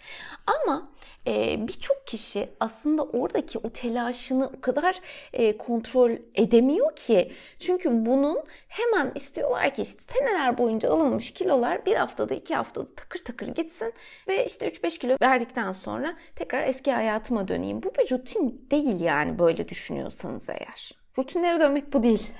Ama 0.46 0.92
e, 1.26 1.68
birçok 1.68 2.06
kişi 2.06 2.48
aslında 2.60 3.02
oradaki 3.02 3.58
o 3.58 3.70
telaşını 3.70 4.50
o 4.58 4.60
kadar 4.60 5.00
e, 5.32 5.56
kontrol 5.56 6.10
edemiyor 6.34 6.96
ki. 6.96 7.32
Çünkü 7.60 8.06
bunun 8.06 8.38
hemen 8.68 9.12
istiyorlar 9.14 9.74
ki 9.74 9.82
işte 9.82 10.02
seneler 10.12 10.58
boyunca 10.58 10.90
alınmış 10.90 11.30
kilolar 11.30 11.86
bir 11.86 11.94
haftada 11.94 12.34
iki 12.34 12.54
haftada 12.54 12.94
takır 12.94 13.24
takır 13.24 13.46
gitsin 13.46 13.92
ve 14.28 14.46
işte 14.46 14.68
3-5 14.68 14.98
kilo 14.98 15.16
verdikten 15.22 15.72
sonra 15.72 16.16
tekrar 16.36 16.62
eski 16.62 16.92
hayatıma 16.92 17.48
döneyim. 17.48 17.82
Bu 17.82 17.94
bir 17.94 18.10
rutin 18.10 18.66
değil 18.70 19.00
yani 19.00 19.38
böyle 19.38 19.68
düşünüyorsanız 19.68 20.48
eğer. 20.48 21.01
Rutinlere 21.18 21.60
dönmek 21.60 21.92
bu 21.92 22.02
değil. 22.02 22.30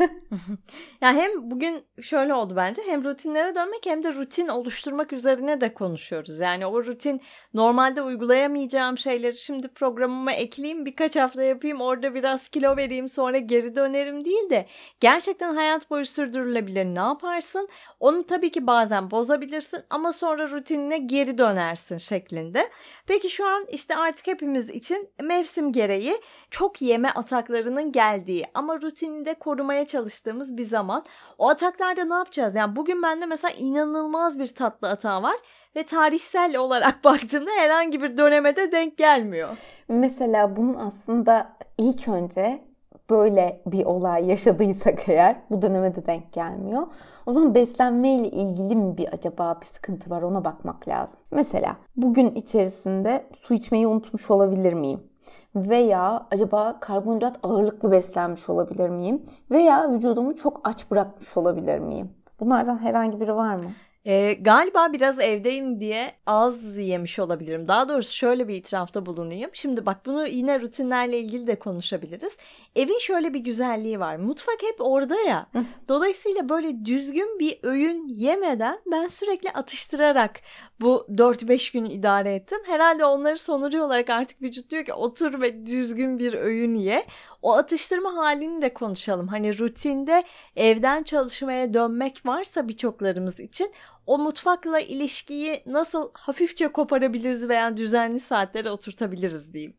ya 1.01 1.13
hem 1.13 1.51
bugün 1.51 1.85
şöyle 2.03 2.35
oldu 2.35 2.57
bence 2.57 2.83
hem 2.87 3.05
rutinlere 3.05 3.55
dönmek 3.55 3.87
hem 3.87 4.03
de 4.03 4.15
rutin 4.15 4.49
oluşturmak 4.49 5.13
üzerine 5.13 5.61
de 5.61 5.75
konuşuyoruz. 5.75 6.41
Yani 6.41 6.67
o 6.67 6.85
rutin 6.85 7.21
normalde 7.55 8.03
uygulayamayacağım 8.03 8.99
şeyleri 8.99 9.37
şimdi 9.37 9.69
programıma 9.69 10.33
ekleyeyim 10.33 10.87
birkaç 10.87 11.17
hafta 11.17 11.43
yapayım 11.43 11.81
orada 11.81 12.15
biraz 12.15 12.49
kilo 12.49 12.77
vereyim 12.77 13.09
sonra 13.09 13.39
geri 13.39 13.77
dönerim 13.77 14.25
değil 14.25 14.51
de 14.51 14.67
gerçekten 15.01 15.55
hayat 15.55 15.91
boyu 15.91 16.07
sürdürülebilir 16.07 16.85
ne 16.85 17.01
yaparsın? 17.01 17.69
Onu 18.01 18.27
tabii 18.27 18.51
ki 18.51 18.67
bazen 18.67 19.11
bozabilirsin 19.11 19.81
ama 19.91 20.13
sonra 20.13 20.51
rutinine 20.51 20.99
geri 20.99 21.39
dönersin 21.39 21.99
şeklinde. 21.99 22.71
Peki 23.07 23.31
şu 23.31 23.47
an 23.47 23.67
işte 23.73 23.97
artık 23.97 24.27
hepimiz 24.27 24.71
için 24.71 25.09
mevsim 25.23 25.73
gereği 25.73 26.15
çok 26.51 26.83
yeme 26.83 27.09
ataklarının 27.11 27.93
geldiği 27.93 28.45
ama 28.63 28.81
rutininde 28.83 29.35
korumaya 29.35 29.87
çalıştığımız 29.87 30.57
bir 30.57 30.63
zaman. 30.63 31.05
O 31.39 31.49
ataklarda 31.49 32.05
ne 32.05 32.15
yapacağız? 32.15 32.55
Yani 32.55 32.77
bugün 32.77 33.03
bende 33.03 33.27
mesela 33.27 33.55
inanılmaz 33.59 34.39
bir 34.39 34.47
tatlı 34.47 34.89
atağı 34.89 35.23
var 35.23 35.37
ve 35.77 35.83
tarihsel 35.83 36.57
olarak 36.57 37.05
baktığımda 37.05 37.51
herhangi 37.59 38.03
bir 38.03 38.17
dönemede 38.17 38.73
denk 38.73 38.97
gelmiyor. 38.97 39.49
Mesela 39.89 40.57
bunun 40.57 40.75
aslında 40.75 41.53
ilk 41.79 42.09
önce 42.09 42.65
böyle 43.11 43.63
bir 43.67 43.85
olay 43.85 44.27
yaşadıysak 44.27 45.09
eğer 45.09 45.37
bu 45.51 45.63
döneme 45.63 45.95
de 45.95 46.07
denk 46.07 46.33
gelmiyor. 46.33 46.87
O 47.27 47.33
zaman 47.33 47.55
beslenme 47.55 48.15
ile 48.15 48.29
ilgili 48.29 48.77
mi 48.77 48.97
bir 48.97 49.13
acaba 49.13 49.61
bir 49.61 49.67
sıkıntı 49.67 50.11
var 50.11 50.23
ona 50.23 50.45
bakmak 50.45 50.89
lazım. 50.89 51.21
Mesela 51.31 51.77
bugün 51.97 52.35
içerisinde 52.35 53.27
su 53.43 53.55
içmeyi 53.55 53.87
unutmuş 53.87 54.31
olabilir 54.31 54.73
miyim? 54.73 55.12
Veya 55.57 56.27
acaba 56.31 56.81
karbonhidrat 56.81 57.39
ağırlıklı 57.43 57.93
beslenmiş 57.93 58.49
olabilir 58.49 58.89
miyim? 58.89 59.23
Veya 59.51 59.93
vücudumu 59.93 60.37
çok 60.37 60.61
aç 60.65 60.91
bırakmış 60.91 61.37
olabilir 61.37 61.79
miyim? 61.79 62.11
Bunlardan 62.41 62.79
herhangi 62.79 63.21
biri 63.21 63.37
var 63.37 63.55
mı? 63.55 63.71
E, 64.07 64.33
galiba 64.33 64.93
biraz 64.93 65.19
evdeyim 65.19 65.81
diye 65.81 66.13
az 66.27 66.77
yemiş 66.79 67.19
olabilirim. 67.19 67.69
Daha 67.69 67.89
doğrusu 67.89 68.17
şöyle 68.17 68.49
bir 68.49 68.55
itirafta 68.55 69.07
bulunayım. 69.07 69.51
Şimdi 69.53 69.87
bak 69.87 70.07
bunu 70.07 70.27
yine 70.27 70.61
rutinlerle 70.61 71.19
ilgili 71.19 71.47
de 71.47 71.59
konuşabiliriz. 71.59 72.37
Evin 72.77 72.99
şöyle 72.99 73.35
bir 73.35 73.41
güzelliği 73.41 74.01
var. 74.01 74.17
Mutfak 74.17 74.63
hep 74.63 74.81
orada 74.81 75.21
ya. 75.21 75.47
Dolayısıyla 75.89 76.49
böyle 76.49 76.85
düzgün 76.85 77.39
bir 77.39 77.59
öğün 77.63 78.09
yemeden 78.09 78.79
ben 78.91 79.09
sürekli 79.09 79.51
atıştırarak 79.51 80.41
bu 80.81 81.07
4-5 81.11 81.73
gün 81.73 81.85
idare 81.85 82.35
ettim. 82.35 82.59
Herhalde 82.67 83.05
onları 83.05 83.39
sonucu 83.39 83.83
olarak 83.83 84.11
artık 84.11 84.43
vücut 84.43 84.71
diyor 84.71 84.85
ki 84.85 84.93
otur 84.93 85.41
ve 85.41 85.67
düzgün 85.67 86.19
bir 86.19 86.35
öğün 86.35 86.75
ye. 86.75 87.07
O 87.43 87.53
atıştırma 87.53 88.17
halini 88.17 88.63
de 88.63 88.75
konuşalım. 88.75 89.29
Hani 89.29 89.59
rutinde 89.59 90.25
evden 90.57 91.03
çalışmaya 91.03 91.75
dönmek 91.75 92.27
varsa 92.27 92.69
birçoklarımız 92.69 93.41
için 93.41 93.73
o 94.07 94.19
mutfakla 94.19 94.81
ilişkiyi 94.81 95.63
nasıl 95.67 96.11
hafifçe 96.15 96.69
koparabiliriz 96.69 97.49
veya 97.49 97.77
düzenli 97.77 98.21
saatlere 98.21 98.71
oturtabiliriz 98.71 99.53
diyeyim. 99.53 99.75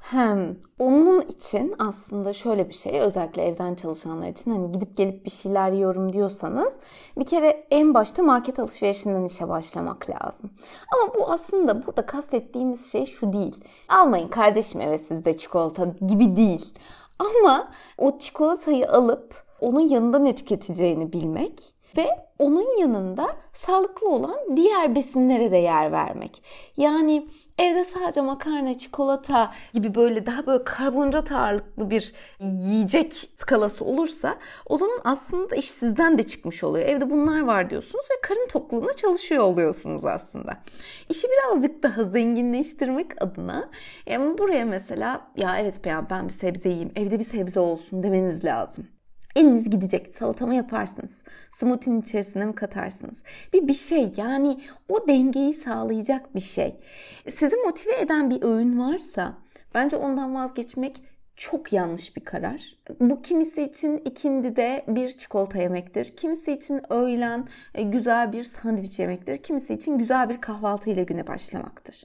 Hem 0.00 0.56
onun 0.78 1.20
için 1.20 1.74
aslında 1.78 2.32
şöyle 2.32 2.68
bir 2.68 2.74
şey 2.74 3.00
özellikle 3.00 3.42
evden 3.42 3.74
çalışanlar 3.74 4.28
için 4.28 4.50
hani 4.50 4.72
gidip 4.72 4.96
gelip 4.96 5.24
bir 5.24 5.30
şeyler 5.30 5.72
yiyorum 5.72 6.12
diyorsanız 6.12 6.76
bir 7.18 7.24
kere 7.26 7.66
en 7.70 7.94
başta 7.94 8.22
market 8.22 8.58
alışverişinden 8.58 9.24
işe 9.24 9.48
başlamak 9.48 10.10
lazım. 10.10 10.50
Ama 10.92 11.14
bu 11.14 11.30
aslında 11.30 11.86
burada 11.86 12.06
kastettiğimiz 12.06 12.92
şey 12.92 13.06
şu 13.06 13.32
değil. 13.32 13.64
Almayın 13.88 14.28
kardeşim 14.28 14.80
eve 14.80 14.98
sizde 14.98 15.36
çikolata 15.36 15.84
gibi 16.06 16.36
değil. 16.36 16.74
Ama 17.18 17.68
o 17.98 18.18
çikolatayı 18.18 18.90
alıp 18.92 19.44
onun 19.60 19.80
yanında 19.80 20.18
ne 20.18 20.34
tüketeceğini 20.34 21.12
bilmek 21.12 21.74
ve 21.96 22.06
onun 22.38 22.78
yanında 22.80 23.30
sağlıklı 23.52 24.08
olan 24.08 24.56
diğer 24.56 24.94
besinlere 24.94 25.50
de 25.50 25.56
yer 25.56 25.92
vermek. 25.92 26.42
Yani 26.76 27.26
evde 27.60 27.84
sadece 27.84 28.20
makarna, 28.20 28.78
çikolata 28.78 29.52
gibi 29.74 29.94
böyle 29.94 30.26
daha 30.26 30.46
böyle 30.46 30.64
karbonhidrat 30.64 31.32
ağırlıklı 31.32 31.90
bir 31.90 32.12
yiyecek 32.40 33.30
skalası 33.38 33.84
olursa 33.84 34.38
o 34.66 34.76
zaman 34.76 34.98
aslında 35.04 35.56
iş 35.56 35.70
sizden 35.70 36.18
de 36.18 36.22
çıkmış 36.22 36.64
oluyor. 36.64 36.86
Evde 36.86 37.10
bunlar 37.10 37.40
var 37.40 37.70
diyorsunuz 37.70 38.04
ve 38.10 38.20
karın 38.22 38.48
tokluğuna 38.48 38.92
çalışıyor 38.92 39.44
oluyorsunuz 39.44 40.04
aslında. 40.04 40.56
İşi 41.08 41.26
birazcık 41.28 41.82
daha 41.82 42.04
zenginleştirmek 42.04 43.22
adına 43.22 43.70
yani 44.06 44.38
buraya 44.38 44.64
mesela 44.64 45.20
ya 45.36 45.58
evet 45.58 45.86
ya 45.86 46.06
ben 46.10 46.28
bir 46.28 46.32
sebze 46.32 46.68
yiyeyim, 46.68 46.92
evde 46.96 47.18
bir 47.18 47.24
sebze 47.24 47.60
olsun 47.60 48.02
demeniz 48.02 48.44
lazım. 48.44 48.99
Eliniz 49.36 49.70
gidecek. 49.70 50.14
Salatama 50.14 50.54
yaparsınız. 50.54 51.18
Smoothie'nin 51.52 52.00
içerisine 52.00 52.44
mi 52.44 52.54
katarsınız? 52.54 53.22
Bir 53.52 53.68
bir 53.68 53.74
şey 53.74 54.12
yani 54.16 54.60
o 54.88 55.08
dengeyi 55.08 55.54
sağlayacak 55.54 56.34
bir 56.34 56.40
şey. 56.40 56.76
Sizi 57.38 57.56
motive 57.56 58.00
eden 58.00 58.30
bir 58.30 58.42
öğün 58.42 58.78
varsa 58.78 59.38
bence 59.74 59.96
ondan 59.96 60.34
vazgeçmek 60.34 61.02
çok 61.36 61.72
yanlış 61.72 62.16
bir 62.16 62.24
karar. 62.24 62.76
Bu 63.00 63.22
kimisi 63.22 63.62
için 63.62 63.96
ikindi 63.96 64.56
de 64.56 64.84
bir 64.88 65.08
çikolata 65.08 65.58
yemektir. 65.58 66.16
Kimisi 66.16 66.52
için 66.52 66.92
öğlen 66.92 67.46
e, 67.74 67.82
güzel 67.82 68.32
bir 68.32 68.44
sandviç 68.44 68.98
yemektir. 68.98 69.36
Kimisi 69.36 69.74
için 69.74 69.98
güzel 69.98 70.28
bir 70.28 70.40
kahvaltı 70.40 70.90
ile 70.90 71.02
güne 71.02 71.26
başlamaktır. 71.26 72.04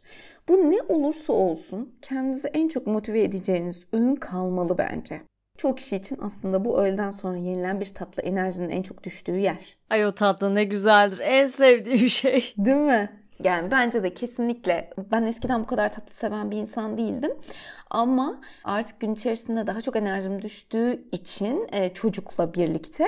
Bu 0.49 0.53
ne 0.53 0.77
olursa 0.89 1.33
olsun 1.33 1.95
kendinizi 2.01 2.47
en 2.47 2.67
çok 2.67 2.87
motive 2.87 3.23
edeceğiniz 3.23 3.85
öğün 3.93 4.15
kalmalı 4.15 4.77
bence. 4.77 5.21
Çoğu 5.57 5.75
kişi 5.75 5.95
için 5.95 6.17
aslında 6.21 6.65
bu 6.65 6.79
öğleden 6.79 7.11
sonra 7.11 7.37
yenilen 7.37 7.81
bir 7.81 7.85
tatlı 7.85 8.23
enerjinin 8.23 8.69
en 8.69 8.81
çok 8.81 9.03
düştüğü 9.03 9.37
yer. 9.37 9.77
Ay 9.89 10.05
o 10.05 10.11
tatlı 10.15 10.55
ne 10.55 10.63
güzeldir. 10.63 11.19
En 11.23 11.45
sevdiğim 11.45 12.09
şey. 12.09 12.53
Değil 12.57 12.77
mi? 12.77 13.24
Yani 13.43 13.71
bence 13.71 14.03
de 14.03 14.13
kesinlikle 14.13 14.89
ben 15.11 15.23
eskiden 15.23 15.63
bu 15.63 15.65
kadar 15.65 15.93
tatlı 15.93 16.13
seven 16.13 16.51
bir 16.51 16.57
insan 16.57 16.97
değildim. 16.97 17.31
Ama 17.89 18.41
artık 18.63 18.99
gün 18.99 19.13
içerisinde 19.13 19.67
daha 19.67 19.81
çok 19.81 19.95
enerjim 19.95 20.41
düştüğü 20.41 21.03
için 21.11 21.67
e, 21.71 21.93
çocukla 21.93 22.53
birlikte 22.53 23.07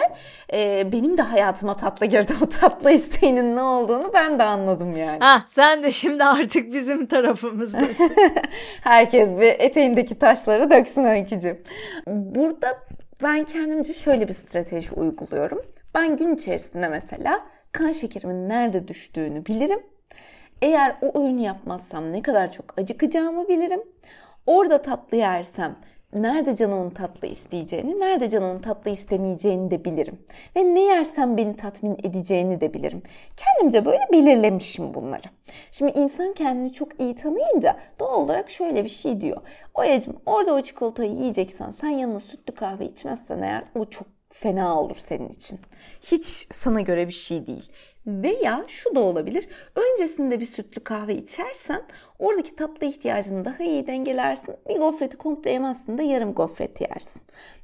e, 0.54 0.92
benim 0.92 1.18
de 1.18 1.22
hayatıma 1.22 1.78
tatlı 1.78 2.06
girdi. 2.06 2.34
O 2.44 2.50
tatlı 2.50 2.92
isteğinin 2.92 3.56
ne 3.56 3.62
olduğunu 3.62 4.12
ben 4.14 4.40
de 4.40 4.44
anladım 4.44 4.98
yani. 4.98 5.20
Ha 5.20 5.46
sen 5.48 5.84
de 5.84 5.92
şimdi 5.92 6.24
artık 6.24 6.74
bizim 6.74 7.06
tarafımızdasın. 7.06 8.12
Herkes 8.82 9.36
bir 9.36 9.56
eteğindeki 9.60 10.20
taşları 10.20 10.70
döksün 10.70 11.04
öykücüm. 11.04 11.62
Burada 12.08 12.80
ben 13.24 13.44
kendimce 13.44 13.94
şöyle 13.94 14.28
bir 14.28 14.34
strateji 14.34 14.94
uyguluyorum. 14.94 15.62
Ben 15.96 16.18
gün 16.18 16.36
içerisinde 16.36 16.88
mesela 16.88 17.46
kan 17.72 17.92
şekerimin 17.92 18.50
nerede 18.50 18.88
düştüğünü 18.88 19.46
bilirim. 19.46 19.80
Eğer 20.62 20.96
o 21.02 21.20
öğünü 21.20 21.42
yapmazsam 21.42 22.12
ne 22.12 22.22
kadar 22.22 22.52
çok 22.52 22.80
acıkacağımı 22.80 23.48
bilirim. 23.48 23.82
Orada 24.46 24.82
tatlı 24.82 25.18
yersem 25.18 25.76
nerede 26.14 26.56
canımın 26.56 26.90
tatlı 26.90 27.28
isteyeceğini, 27.28 28.00
nerede 28.00 28.30
canımın 28.30 28.60
tatlı 28.60 28.92
istemeyeceğini 28.92 29.72
de 29.72 29.86
bilirim. 29.86 30.20
Ve 30.56 30.64
ne 30.64 30.82
yersem 30.82 31.38
beni 31.38 31.56
tatmin 31.56 31.98
edeceğini 32.04 32.62
de 32.62 32.74
bilirim. 32.74 33.02
Kendimce 33.38 33.86
böyle 33.86 34.02
belirlemişim 34.12 34.94
bunları. 34.94 35.28
Şimdi 35.72 35.92
insan 35.92 36.34
kendini 36.34 36.74
çok 36.74 37.00
iyi 37.00 37.16
tanıyınca 37.16 37.78
doğal 38.00 38.22
olarak 38.22 38.50
şöyle 38.50 38.84
bir 38.84 38.90
şey 38.90 39.22
diyor. 39.22 39.38
Oyacım 39.74 40.16
orada 40.26 40.54
o 40.54 40.62
çikolatayı 40.62 41.12
yiyeceksen 41.12 41.72
sen 41.72 41.90
yanına 41.90 42.20
sütlü 42.20 42.56
kahve 42.56 42.86
içmezsen 42.86 43.42
eğer 43.42 43.64
o 43.76 43.86
çok 43.86 44.08
fena 44.30 44.82
olur 44.82 44.96
senin 44.96 45.30
için. 45.30 45.60
Hiç 46.02 46.48
sana 46.52 46.82
göre 46.82 47.08
bir 47.08 47.14
şey 47.14 47.48
değil. 47.48 47.72
Veya 48.08 48.66
şu 48.68 48.96
da 48.96 49.00
olabilir. 49.00 49.48
Öncesinde 49.76 50.40
bir 50.40 50.46
sütlü 50.46 50.84
kahve 50.84 51.16
içersen 51.16 51.84
oradaki 52.20 52.56
tatlı 52.56 52.88
ihtiyacını 52.88 53.46
daha 53.46 53.64
iyi 53.64 53.88
dengelersin. 53.88 54.56
Bir 54.70 54.78
gofreti 54.78 55.18
komple 55.18 55.52
yemezsin 55.52 55.98
de 55.98 56.04
yarım 56.04 56.34
gofret 56.34 56.82
yersin. 56.82 57.22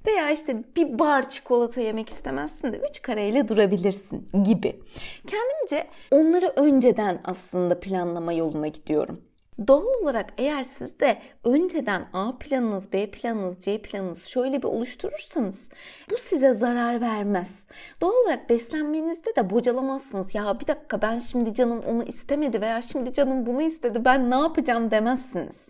Veya 0.07 0.31
işte 0.31 0.63
bir 0.75 0.99
bar 0.99 1.29
çikolata 1.29 1.81
yemek 1.81 2.09
istemezsin 2.09 2.73
de 2.73 2.81
3 2.89 3.01
kareyle 3.01 3.47
durabilirsin 3.47 4.29
gibi. 4.43 4.79
Kendimce 5.27 5.87
onları 6.11 6.53
önceden 6.55 7.21
aslında 7.23 7.79
planlama 7.79 8.33
yoluna 8.33 8.67
gidiyorum. 8.67 9.21
Doğal 9.67 9.85
olarak 10.01 10.33
eğer 10.37 10.63
siz 10.63 10.99
de 10.99 11.21
önceden 11.43 12.05
A 12.13 12.37
planınız, 12.39 12.93
B 12.93 13.11
planınız, 13.11 13.59
C 13.59 13.81
planınız 13.81 14.25
şöyle 14.25 14.57
bir 14.57 14.67
oluşturursanız 14.67 15.69
bu 16.11 16.17
size 16.17 16.53
zarar 16.53 17.01
vermez. 17.01 17.63
Doğal 18.01 18.13
olarak 18.23 18.49
beslenmenizde 18.49 19.35
de 19.35 19.49
bocalamazsınız. 19.49 20.35
Ya 20.35 20.59
bir 20.59 20.67
dakika 20.67 21.01
ben 21.01 21.19
şimdi 21.19 21.53
canım 21.53 21.83
onu 21.87 22.03
istemedi 22.03 22.61
veya 22.61 22.81
şimdi 22.81 23.13
canım 23.13 23.45
bunu 23.45 23.61
istedi 23.61 24.05
ben 24.05 24.31
ne 24.31 24.35
yapacağım 24.35 24.91
demezsiniz. 24.91 25.69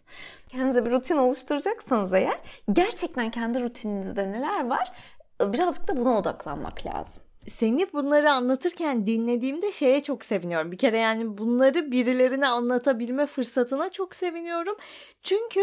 Kendinize 0.50 0.86
bir 0.86 0.92
rutin 0.92 1.18
oluşturacaksanız 1.18 2.14
eğer 2.14 2.40
gerçekten 2.74 3.32
kendi 3.32 3.62
rutininizde 3.62 4.32
neler 4.32 4.68
var 4.68 4.92
birazcık 5.42 5.88
da 5.88 5.98
buna 5.98 6.18
odaklanmak 6.20 6.86
lazım 6.86 7.23
seni 7.48 7.94
bunları 7.94 8.32
anlatırken 8.32 9.06
dinlediğimde 9.06 9.72
şeye 9.72 10.04
çok 10.04 10.26
seviniyorum. 10.26 10.72
Bir 10.72 10.78
kere 10.78 10.98
yani 11.00 11.38
bunları 11.38 11.92
birilerine 11.92 12.48
anlatabilme 12.48 13.26
fırsatına 13.26 13.92
çok 13.92 14.16
seviniyorum. 14.16 14.76
Çünkü 15.24 15.60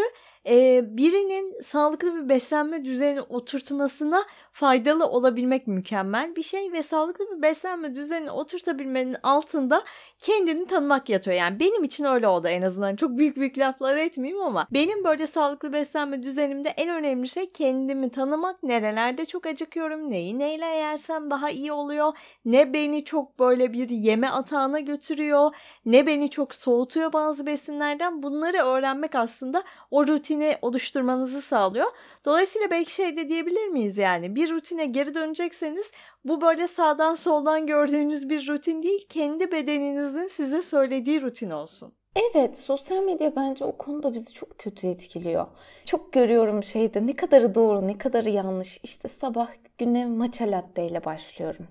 e, 0.49 0.81
birinin 0.97 1.61
sağlıklı 1.61 2.15
bir 2.15 2.29
beslenme 2.29 2.85
düzeni 2.85 3.21
oturtmasına 3.21 4.23
faydalı 4.51 5.07
olabilmek 5.07 5.67
mükemmel 5.67 6.35
bir 6.35 6.43
şey 6.43 6.71
ve 6.71 6.83
sağlıklı 6.83 7.25
bir 7.37 7.41
beslenme 7.41 7.95
düzeni 7.95 8.31
oturtabilmenin 8.31 9.15
altında 9.23 9.83
kendini 10.19 10.67
tanımak 10.67 11.09
yatıyor. 11.09 11.37
Yani 11.37 11.59
benim 11.59 11.83
için 11.83 12.03
öyle 12.05 12.27
oldu 12.27 12.47
en 12.47 12.61
azından. 12.61 12.95
Çok 12.95 13.17
büyük 13.17 13.37
büyük 13.37 13.57
laflar 13.57 13.97
etmeyeyim 13.97 14.43
ama 14.43 14.67
benim 14.71 15.03
böyle 15.03 15.27
sağlıklı 15.27 15.73
beslenme 15.73 16.23
düzenimde 16.23 16.69
en 16.69 16.89
önemli 16.89 17.27
şey 17.29 17.49
kendimi 17.49 18.09
tanımak. 18.09 18.63
Nerelerde 18.63 19.25
çok 19.25 19.45
acıkıyorum, 19.45 20.09
neyi 20.09 20.39
neyle 20.39 20.65
yersem 20.65 21.31
daha 21.31 21.49
iyi 21.49 21.71
oluyor. 21.71 22.13
Ne 22.45 22.73
beni 22.73 23.05
çok 23.05 23.39
böyle 23.39 23.73
bir 23.73 23.89
yeme 23.89 24.29
atağına 24.29 24.79
götürüyor, 24.79 25.55
ne 25.85 26.07
beni 26.07 26.29
çok 26.29 26.55
soğutuyor 26.55 27.13
bazı 27.13 27.45
besinlerden. 27.45 28.23
Bunları 28.23 28.57
öğrenmek 28.57 29.15
aslında 29.15 29.63
o 29.91 30.07
rutini 30.07 30.57
oluşturmanızı 30.61 31.41
sağlıyor. 31.41 31.87
Dolayısıyla 32.25 32.71
belki 32.71 32.93
şey 32.93 33.17
de 33.17 33.29
diyebilir 33.29 33.67
miyiz 33.67 33.97
yani 33.97 34.35
bir 34.35 34.51
rutine 34.51 34.85
geri 34.85 35.15
dönecekseniz 35.15 35.91
bu 36.25 36.41
böyle 36.41 36.67
sağdan 36.67 37.15
soldan 37.15 37.67
gördüğünüz 37.67 38.29
bir 38.29 38.47
rutin 38.47 38.83
değil 38.83 39.05
kendi 39.09 39.51
bedeninizin 39.51 40.27
size 40.27 40.61
söylediği 40.61 41.21
rutin 41.21 41.49
olsun. 41.49 41.93
Evet, 42.15 42.59
sosyal 42.59 43.03
medya 43.03 43.35
bence 43.35 43.65
o 43.65 43.77
konuda 43.77 44.13
bizi 44.13 44.33
çok 44.33 44.59
kötü 44.59 44.87
etkiliyor. 44.87 45.47
Çok 45.85 46.13
görüyorum 46.13 46.63
şeyde 46.63 47.07
ne 47.07 47.15
kadarı 47.15 47.55
doğru, 47.55 47.87
ne 47.87 47.97
kadarı 47.97 48.29
yanlış. 48.29 48.79
İşte 48.83 49.07
sabah 49.07 49.49
güne 49.77 50.05
matcha 50.05 50.51
latte 50.51 50.85
ile 50.85 51.05
başlıyorum. 51.05 51.67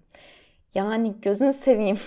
Yani 0.74 1.14
gözünü 1.22 1.52
seveyim. 1.52 1.98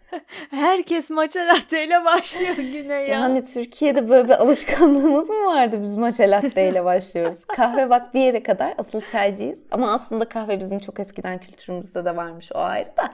Herkes 0.50 1.10
maça 1.10 1.40
latte 1.40 1.86
ile 1.86 2.04
başlıyor 2.04 2.54
güne 2.72 2.94
ya. 2.94 3.06
Yani 3.06 3.44
Türkiye'de 3.44 4.08
böyle 4.08 4.28
bir 4.28 4.42
alışkanlığımız 4.42 5.28
mı 5.30 5.46
vardı 5.46 5.78
biz 5.82 5.96
maça 5.96 6.22
latte 6.22 6.68
ile 6.68 6.84
başlıyoruz. 6.84 7.44
kahve 7.44 7.90
bak 7.90 8.14
bir 8.14 8.20
yere 8.20 8.42
kadar 8.42 8.74
asıl 8.78 9.00
çaycıyız. 9.00 9.58
Ama 9.70 9.92
aslında 9.92 10.24
kahve 10.24 10.60
bizim 10.60 10.78
çok 10.78 11.00
eskiden 11.00 11.38
kültürümüzde 11.38 12.04
de 12.04 12.16
varmış 12.16 12.52
o 12.54 12.58
ayrı 12.58 12.96
da. 12.96 13.10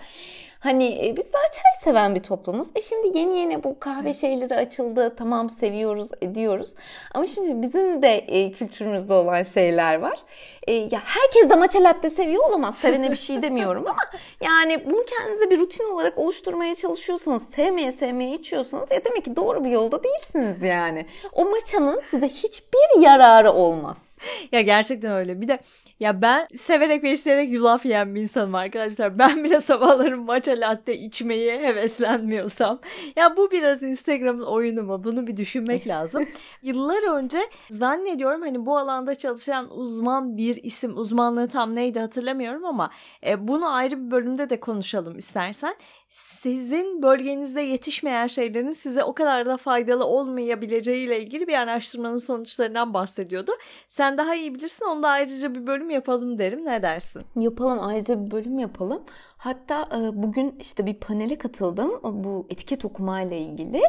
Hani 0.60 1.06
e, 1.06 1.16
biz 1.16 1.32
daha 1.32 1.42
çay 1.42 1.84
seven 1.84 2.14
bir 2.14 2.22
toplumuz. 2.22 2.68
E 2.74 2.82
şimdi 2.82 3.18
yeni 3.18 3.38
yeni 3.38 3.64
bu 3.64 3.80
kahve 3.80 4.14
şeyleri 4.14 4.54
açıldı. 4.54 5.16
Tamam 5.16 5.50
seviyoruz, 5.50 6.08
ediyoruz. 6.22 6.74
Ama 7.14 7.26
şimdi 7.26 7.62
bizim 7.62 8.02
de 8.02 8.16
e, 8.16 8.52
kültürümüzde 8.52 9.12
olan 9.12 9.42
şeyler 9.42 9.98
var. 9.98 10.18
E, 10.66 10.72
ya 10.72 11.02
herkes 11.04 11.50
de 11.50 11.54
matcha 11.54 11.85
latte 11.85 12.11
seviyor 12.11 12.44
olamaz. 12.44 12.78
Sevene 12.78 13.11
bir 13.11 13.16
şey 13.16 13.42
demiyorum 13.42 13.87
ama 13.87 14.02
yani 14.40 14.90
bunu 14.90 15.04
kendinize 15.04 15.50
bir 15.50 15.59
rutin 15.59 15.85
olarak 15.85 16.18
oluşturmaya 16.18 16.74
çalışıyorsanız, 16.74 17.42
sevmeye 17.56 17.92
sevmeye 17.92 18.35
içiyorsanız 18.35 18.90
ya 18.90 19.04
demek 19.04 19.24
ki 19.24 19.37
doğru 19.37 19.64
bir 19.64 19.70
yolda 19.70 20.02
değilsiniz 20.04 20.62
yani. 20.62 21.06
O 21.33 21.44
maçanın 21.44 22.02
size 22.11 22.28
hiçbir 22.28 23.00
yararı 23.00 23.52
olmaz. 23.52 24.08
ya 24.52 24.61
gerçekten 24.61 25.12
öyle. 25.12 25.40
Bir 25.40 25.48
de 25.48 25.59
ya 26.00 26.22
ben 26.22 26.46
severek 26.57 27.02
ve 27.02 27.11
isteyerek 27.11 27.52
yulaf 27.52 27.85
yiyen 27.85 28.14
bir 28.14 28.20
insanım 28.20 28.54
arkadaşlar. 28.54 29.18
Ben 29.18 29.44
bile 29.44 29.61
sabahları 29.61 30.16
matcha 30.18 30.52
latte 30.52 30.96
içmeye 30.96 31.61
heveslenmiyorsam. 31.61 32.81
Ya 33.16 33.37
bu 33.37 33.50
biraz 33.50 33.83
Instagram'ın 33.83 34.42
oyunu 34.42 34.83
mu? 34.83 35.04
Bunu 35.04 35.26
bir 35.26 35.37
düşünmek 35.37 35.88
lazım. 35.88 36.26
Yıllar 36.62 37.16
önce 37.16 37.38
zannediyorum 37.70 38.42
hani 38.42 38.66
bu 38.66 38.78
alanda 38.78 39.14
çalışan 39.14 39.78
uzman 39.78 40.37
bir 40.37 40.57
isim. 40.62 40.98
Uzmanlığı 40.98 41.48
tam 41.48 41.74
neydi 41.74 42.00
hatırlamıyorum 42.00 42.64
ama 42.64 42.90
e, 43.26 43.48
bunu 43.48 43.74
ayrı 43.74 44.07
bir 44.07 44.11
bölümde 44.11 44.50
de 44.50 44.61
konuşalım 44.61 45.18
istersen 45.18 45.74
sizin 46.09 47.03
bölgenizde 47.03 47.61
yetişmeyen 47.61 48.27
şeylerin 48.27 48.73
size 48.73 49.05
o 49.05 49.12
kadar 49.12 49.47
da 49.47 49.57
faydalı 49.57 50.05
olmayabileceği 50.05 51.07
ile 51.07 51.21
ilgili 51.21 51.47
bir 51.47 51.55
araştırmanın 51.55 52.18
sonuçlarından 52.18 52.94
bahsediyordu. 52.94 53.53
Sen 53.88 54.16
daha 54.16 54.35
iyi 54.35 54.55
bilirsin 54.55 54.87
onda 54.87 55.09
ayrıca 55.09 55.55
bir 55.55 55.66
bölüm 55.66 55.90
yapalım 55.90 56.38
derim. 56.38 56.64
Ne 56.64 56.83
dersin? 56.83 57.23
Yapalım 57.37 57.79
ayrıca 57.83 58.27
bir 58.27 58.31
bölüm 58.31 58.59
yapalım. 58.59 59.03
Hatta 59.38 59.88
e, 59.92 60.23
bugün 60.23 60.59
işte 60.61 60.87
bir 60.87 60.94
panele 60.94 61.38
katıldım 61.38 62.01
bu 62.03 62.47
etiket 62.51 62.85
okuma 62.85 63.21
ile 63.21 63.38
ilgili 63.38 63.83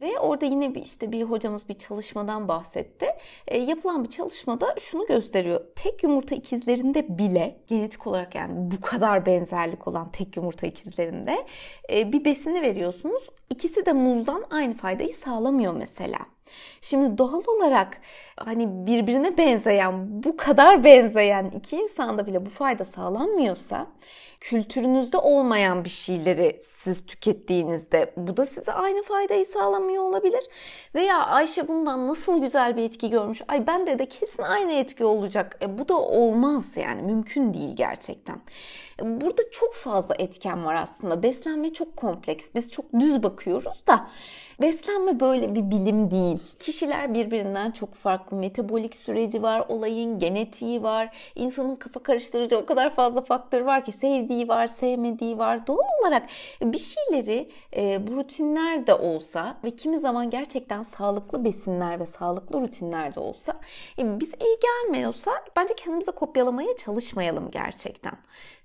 ve 0.00 0.18
orada 0.18 0.44
yine 0.44 0.74
bir 0.74 0.82
işte 0.82 1.12
bir 1.12 1.22
hocamız 1.22 1.68
bir 1.68 1.74
çalışmadan 1.74 2.48
bahsetti. 2.48 3.06
E, 3.48 3.58
yapılan 3.58 4.04
bir 4.04 4.10
çalışmada 4.10 4.74
şunu 4.80 5.06
gösteriyor. 5.06 5.60
Tek 5.76 6.02
yumurta 6.02 6.34
ikizlerinde 6.34 7.18
bile 7.18 7.60
genetik 7.66 8.06
olarak 8.06 8.34
yani 8.34 8.52
bu 8.56 8.80
kadar 8.80 9.26
benzerlik 9.26 9.88
olan 9.88 10.12
tek 10.12 10.36
yumurta 10.36 10.66
ikizlerinde 10.66 11.46
bir 11.90 12.24
besini 12.24 12.62
veriyorsunuz. 12.62 13.22
İkisi 13.50 13.86
de 13.86 13.92
muzdan 13.92 14.44
aynı 14.50 14.74
faydayı 14.74 15.14
sağlamıyor 15.14 15.72
mesela. 15.72 16.18
Şimdi 16.80 17.18
doğal 17.18 17.42
olarak 17.46 18.00
hani 18.36 18.86
birbirine 18.86 19.38
benzeyen, 19.38 20.22
bu 20.24 20.36
kadar 20.36 20.84
benzeyen 20.84 21.44
iki 21.44 21.76
insanda 21.76 22.26
bile 22.26 22.46
bu 22.46 22.50
fayda 22.50 22.84
sağlanmıyorsa 22.84 23.86
kültürünüzde 24.40 25.18
olmayan 25.18 25.84
bir 25.84 25.90
şeyleri 25.90 26.58
siz 26.60 27.06
tükettiğinizde 27.06 28.12
bu 28.16 28.36
da 28.36 28.46
size 28.46 28.72
aynı 28.72 29.02
faydayı 29.02 29.44
sağlamıyor 29.44 30.02
olabilir. 30.02 30.44
Veya 30.94 31.26
Ayşe 31.26 31.68
bundan 31.68 32.08
nasıl 32.08 32.40
güzel 32.40 32.76
bir 32.76 32.82
etki 32.82 33.10
görmüş. 33.10 33.42
Ay 33.48 33.66
bende 33.66 33.98
de 33.98 34.06
kesin 34.08 34.42
aynı 34.42 34.72
etki 34.72 35.04
olacak. 35.04 35.58
E, 35.62 35.78
bu 35.78 35.88
da 35.88 35.98
olmaz 35.98 36.76
yani 36.76 37.02
mümkün 37.02 37.54
değil 37.54 37.76
gerçekten. 37.76 38.40
Burada 39.00 39.42
çok 39.50 39.74
fazla 39.74 40.14
etken 40.18 40.64
var 40.64 40.74
aslında. 40.74 41.22
Beslenme 41.22 41.72
çok 41.72 41.96
kompleks. 41.96 42.46
Biz 42.54 42.70
çok 42.70 42.92
düz 43.00 43.22
bakıyoruz 43.22 43.86
da 43.86 44.08
Beslenme 44.60 45.20
böyle 45.20 45.54
bir 45.54 45.70
bilim 45.70 46.10
değil. 46.10 46.40
Kişiler 46.58 47.14
birbirinden 47.14 47.70
çok 47.70 47.94
farklı. 47.94 48.36
Metabolik 48.36 48.96
süreci 48.96 49.42
var, 49.42 49.64
olayın 49.68 50.18
genetiği 50.18 50.82
var. 50.82 51.16
İnsanın 51.34 51.76
kafa 51.76 52.02
karıştırıcı 52.02 52.58
o 52.58 52.66
kadar 52.66 52.94
fazla 52.94 53.20
faktör 53.20 53.60
var 53.60 53.84
ki 53.84 53.92
sevdiği 53.92 54.48
var, 54.48 54.66
sevmediği 54.66 55.38
var. 55.38 55.66
Doğal 55.66 56.00
olarak 56.02 56.28
bir 56.62 56.78
şeyleri 56.78 57.50
e, 57.76 58.06
bu 58.06 58.16
rutinler 58.16 58.86
de 58.86 58.94
olsa 58.94 59.56
ve 59.64 59.70
kimi 59.70 59.98
zaman 59.98 60.30
gerçekten 60.30 60.82
sağlıklı 60.82 61.44
besinler 61.44 62.00
ve 62.00 62.06
sağlıklı 62.06 62.60
rutinler 62.60 63.14
de 63.14 63.20
olsa 63.20 63.60
e, 63.98 64.20
biz 64.20 64.28
iyi 64.28 64.58
gelmiyorsa 64.62 65.32
bence 65.56 65.74
kendimize 65.74 66.12
kopyalamaya 66.12 66.76
çalışmayalım 66.76 67.50
gerçekten. 67.50 68.14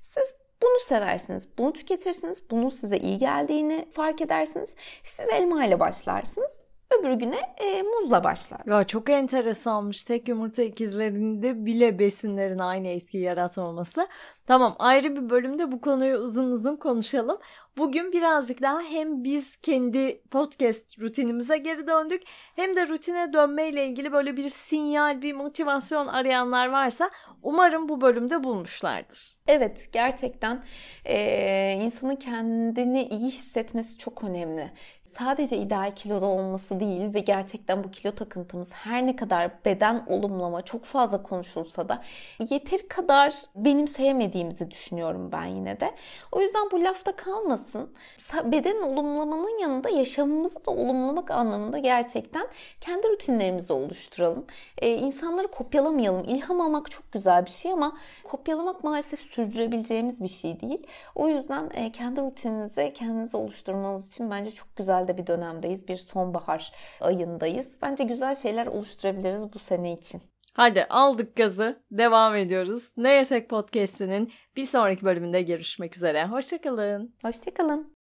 Siz 0.01 0.40
bunu 0.63 0.79
seversiniz, 0.87 1.47
bunu 1.57 1.73
tüketirsiniz, 1.73 2.43
bunun 2.51 2.69
size 2.69 2.97
iyi 2.97 3.17
geldiğini 3.17 3.87
fark 3.91 4.21
edersiniz. 4.21 4.75
Siz 5.03 5.29
elma 5.29 5.65
ile 5.65 5.79
başlarsınız. 5.79 6.59
Öbür 6.99 7.11
güne 7.11 7.39
e, 7.57 7.81
muzla 7.81 8.23
başlar. 8.23 8.61
Ya 8.65 8.83
çok 8.83 9.09
enteresanmış. 9.09 10.03
Tek 10.03 10.27
yumurta 10.27 10.63
ikizlerinde 10.63 11.65
bile 11.65 11.99
besinlerin 11.99 12.59
aynı 12.59 12.87
etki 12.87 13.17
yaratmaması. 13.17 14.07
Tamam 14.47 14.75
ayrı 14.79 15.15
bir 15.15 15.29
bölümde 15.29 15.71
bu 15.71 15.81
konuyu 15.81 16.17
uzun 16.17 16.51
uzun 16.51 16.75
konuşalım. 16.75 17.37
Bugün 17.77 18.11
birazcık 18.11 18.61
daha 18.61 18.81
hem 18.81 19.23
biz 19.23 19.57
kendi 19.57 20.21
podcast 20.21 20.99
rutinimize 20.99 21.57
geri 21.57 21.87
döndük 21.87 22.23
hem 22.55 22.75
de 22.75 22.87
rutine 22.87 23.33
dönmeyle 23.33 23.87
ilgili 23.87 24.11
böyle 24.11 24.37
bir 24.37 24.49
sinyal, 24.49 25.21
bir 25.21 25.33
motivasyon 25.33 26.07
arayanlar 26.07 26.67
varsa 26.67 27.09
umarım 27.43 27.89
bu 27.89 28.01
bölümde 28.01 28.43
bulmuşlardır. 28.43 29.35
Evet 29.47 29.89
gerçekten 29.91 30.63
e, 31.05 31.73
insanın 31.73 32.15
kendini 32.15 33.03
iyi 33.03 33.29
hissetmesi 33.29 33.97
çok 33.97 34.23
önemli 34.23 34.71
sadece 35.17 35.57
ideal 35.57 35.91
kiloda 35.95 36.25
olması 36.25 36.79
değil 36.79 37.13
ve 37.13 37.19
gerçekten 37.19 37.83
bu 37.83 37.91
kilo 37.91 38.11
takıntımız 38.11 38.73
her 38.73 39.05
ne 39.05 39.15
kadar 39.15 39.65
beden 39.65 40.03
olumlama 40.07 40.61
çok 40.61 40.85
fazla 40.85 41.23
konuşulsa 41.23 41.89
da 41.89 42.01
yeteri 42.49 42.87
kadar 42.87 43.35
benimseyemediğimizi 43.55 44.71
düşünüyorum 44.71 45.31
ben 45.31 45.45
yine 45.45 45.79
de. 45.79 45.91
O 46.31 46.41
yüzden 46.41 46.71
bu 46.71 46.83
lafta 46.83 47.15
kalmasın. 47.15 47.93
Beden 48.43 48.81
olumlamanın 48.81 49.59
yanında 49.61 49.89
yaşamımızı 49.89 50.65
da 50.65 50.71
olumlamak 50.71 51.31
anlamında 51.31 51.77
gerçekten 51.77 52.47
kendi 52.81 53.07
rutinlerimizi 53.07 53.73
oluşturalım. 53.73 54.45
Ee, 54.77 54.95
insanları 54.95 55.47
kopyalamayalım. 55.47 56.23
İlham 56.23 56.61
almak 56.61 56.91
çok 56.91 57.11
güzel 57.11 57.45
bir 57.45 57.51
şey 57.51 57.71
ama 57.71 57.97
kopyalamak 58.23 58.83
maalesef 58.83 59.19
sürdürebileceğimiz 59.19 60.23
bir 60.23 60.27
şey 60.27 60.61
değil. 60.61 60.87
O 61.15 61.27
yüzden 61.27 61.69
e, 61.73 61.91
kendi 61.91 62.21
rutininizi 62.21 62.93
kendinize 62.93 63.37
oluşturmanız 63.37 64.07
için 64.07 64.31
bence 64.31 64.51
çok 64.51 64.75
güzel 65.01 65.07
de 65.07 65.17
bir 65.17 65.27
dönemdeyiz. 65.27 65.87
Bir 65.87 65.95
sonbahar 65.95 66.71
ayındayız. 67.01 67.75
Bence 67.81 68.03
güzel 68.03 68.35
şeyler 68.35 68.67
oluşturabiliriz 68.67 69.53
bu 69.53 69.59
sene 69.59 69.93
için. 69.93 70.21
Hadi 70.53 70.85
aldık 70.89 71.35
gazı. 71.35 71.83
Devam 71.91 72.35
ediyoruz. 72.35 72.91
Ne 72.97 73.13
Yesek 73.13 73.49
Podcast'inin 73.49 74.31
bir 74.55 74.65
sonraki 74.65 75.05
bölümünde 75.05 75.41
görüşmek 75.41 75.95
üzere. 75.95 76.25
Hoşçakalın. 76.25 77.15
Hoşçakalın. 77.21 78.00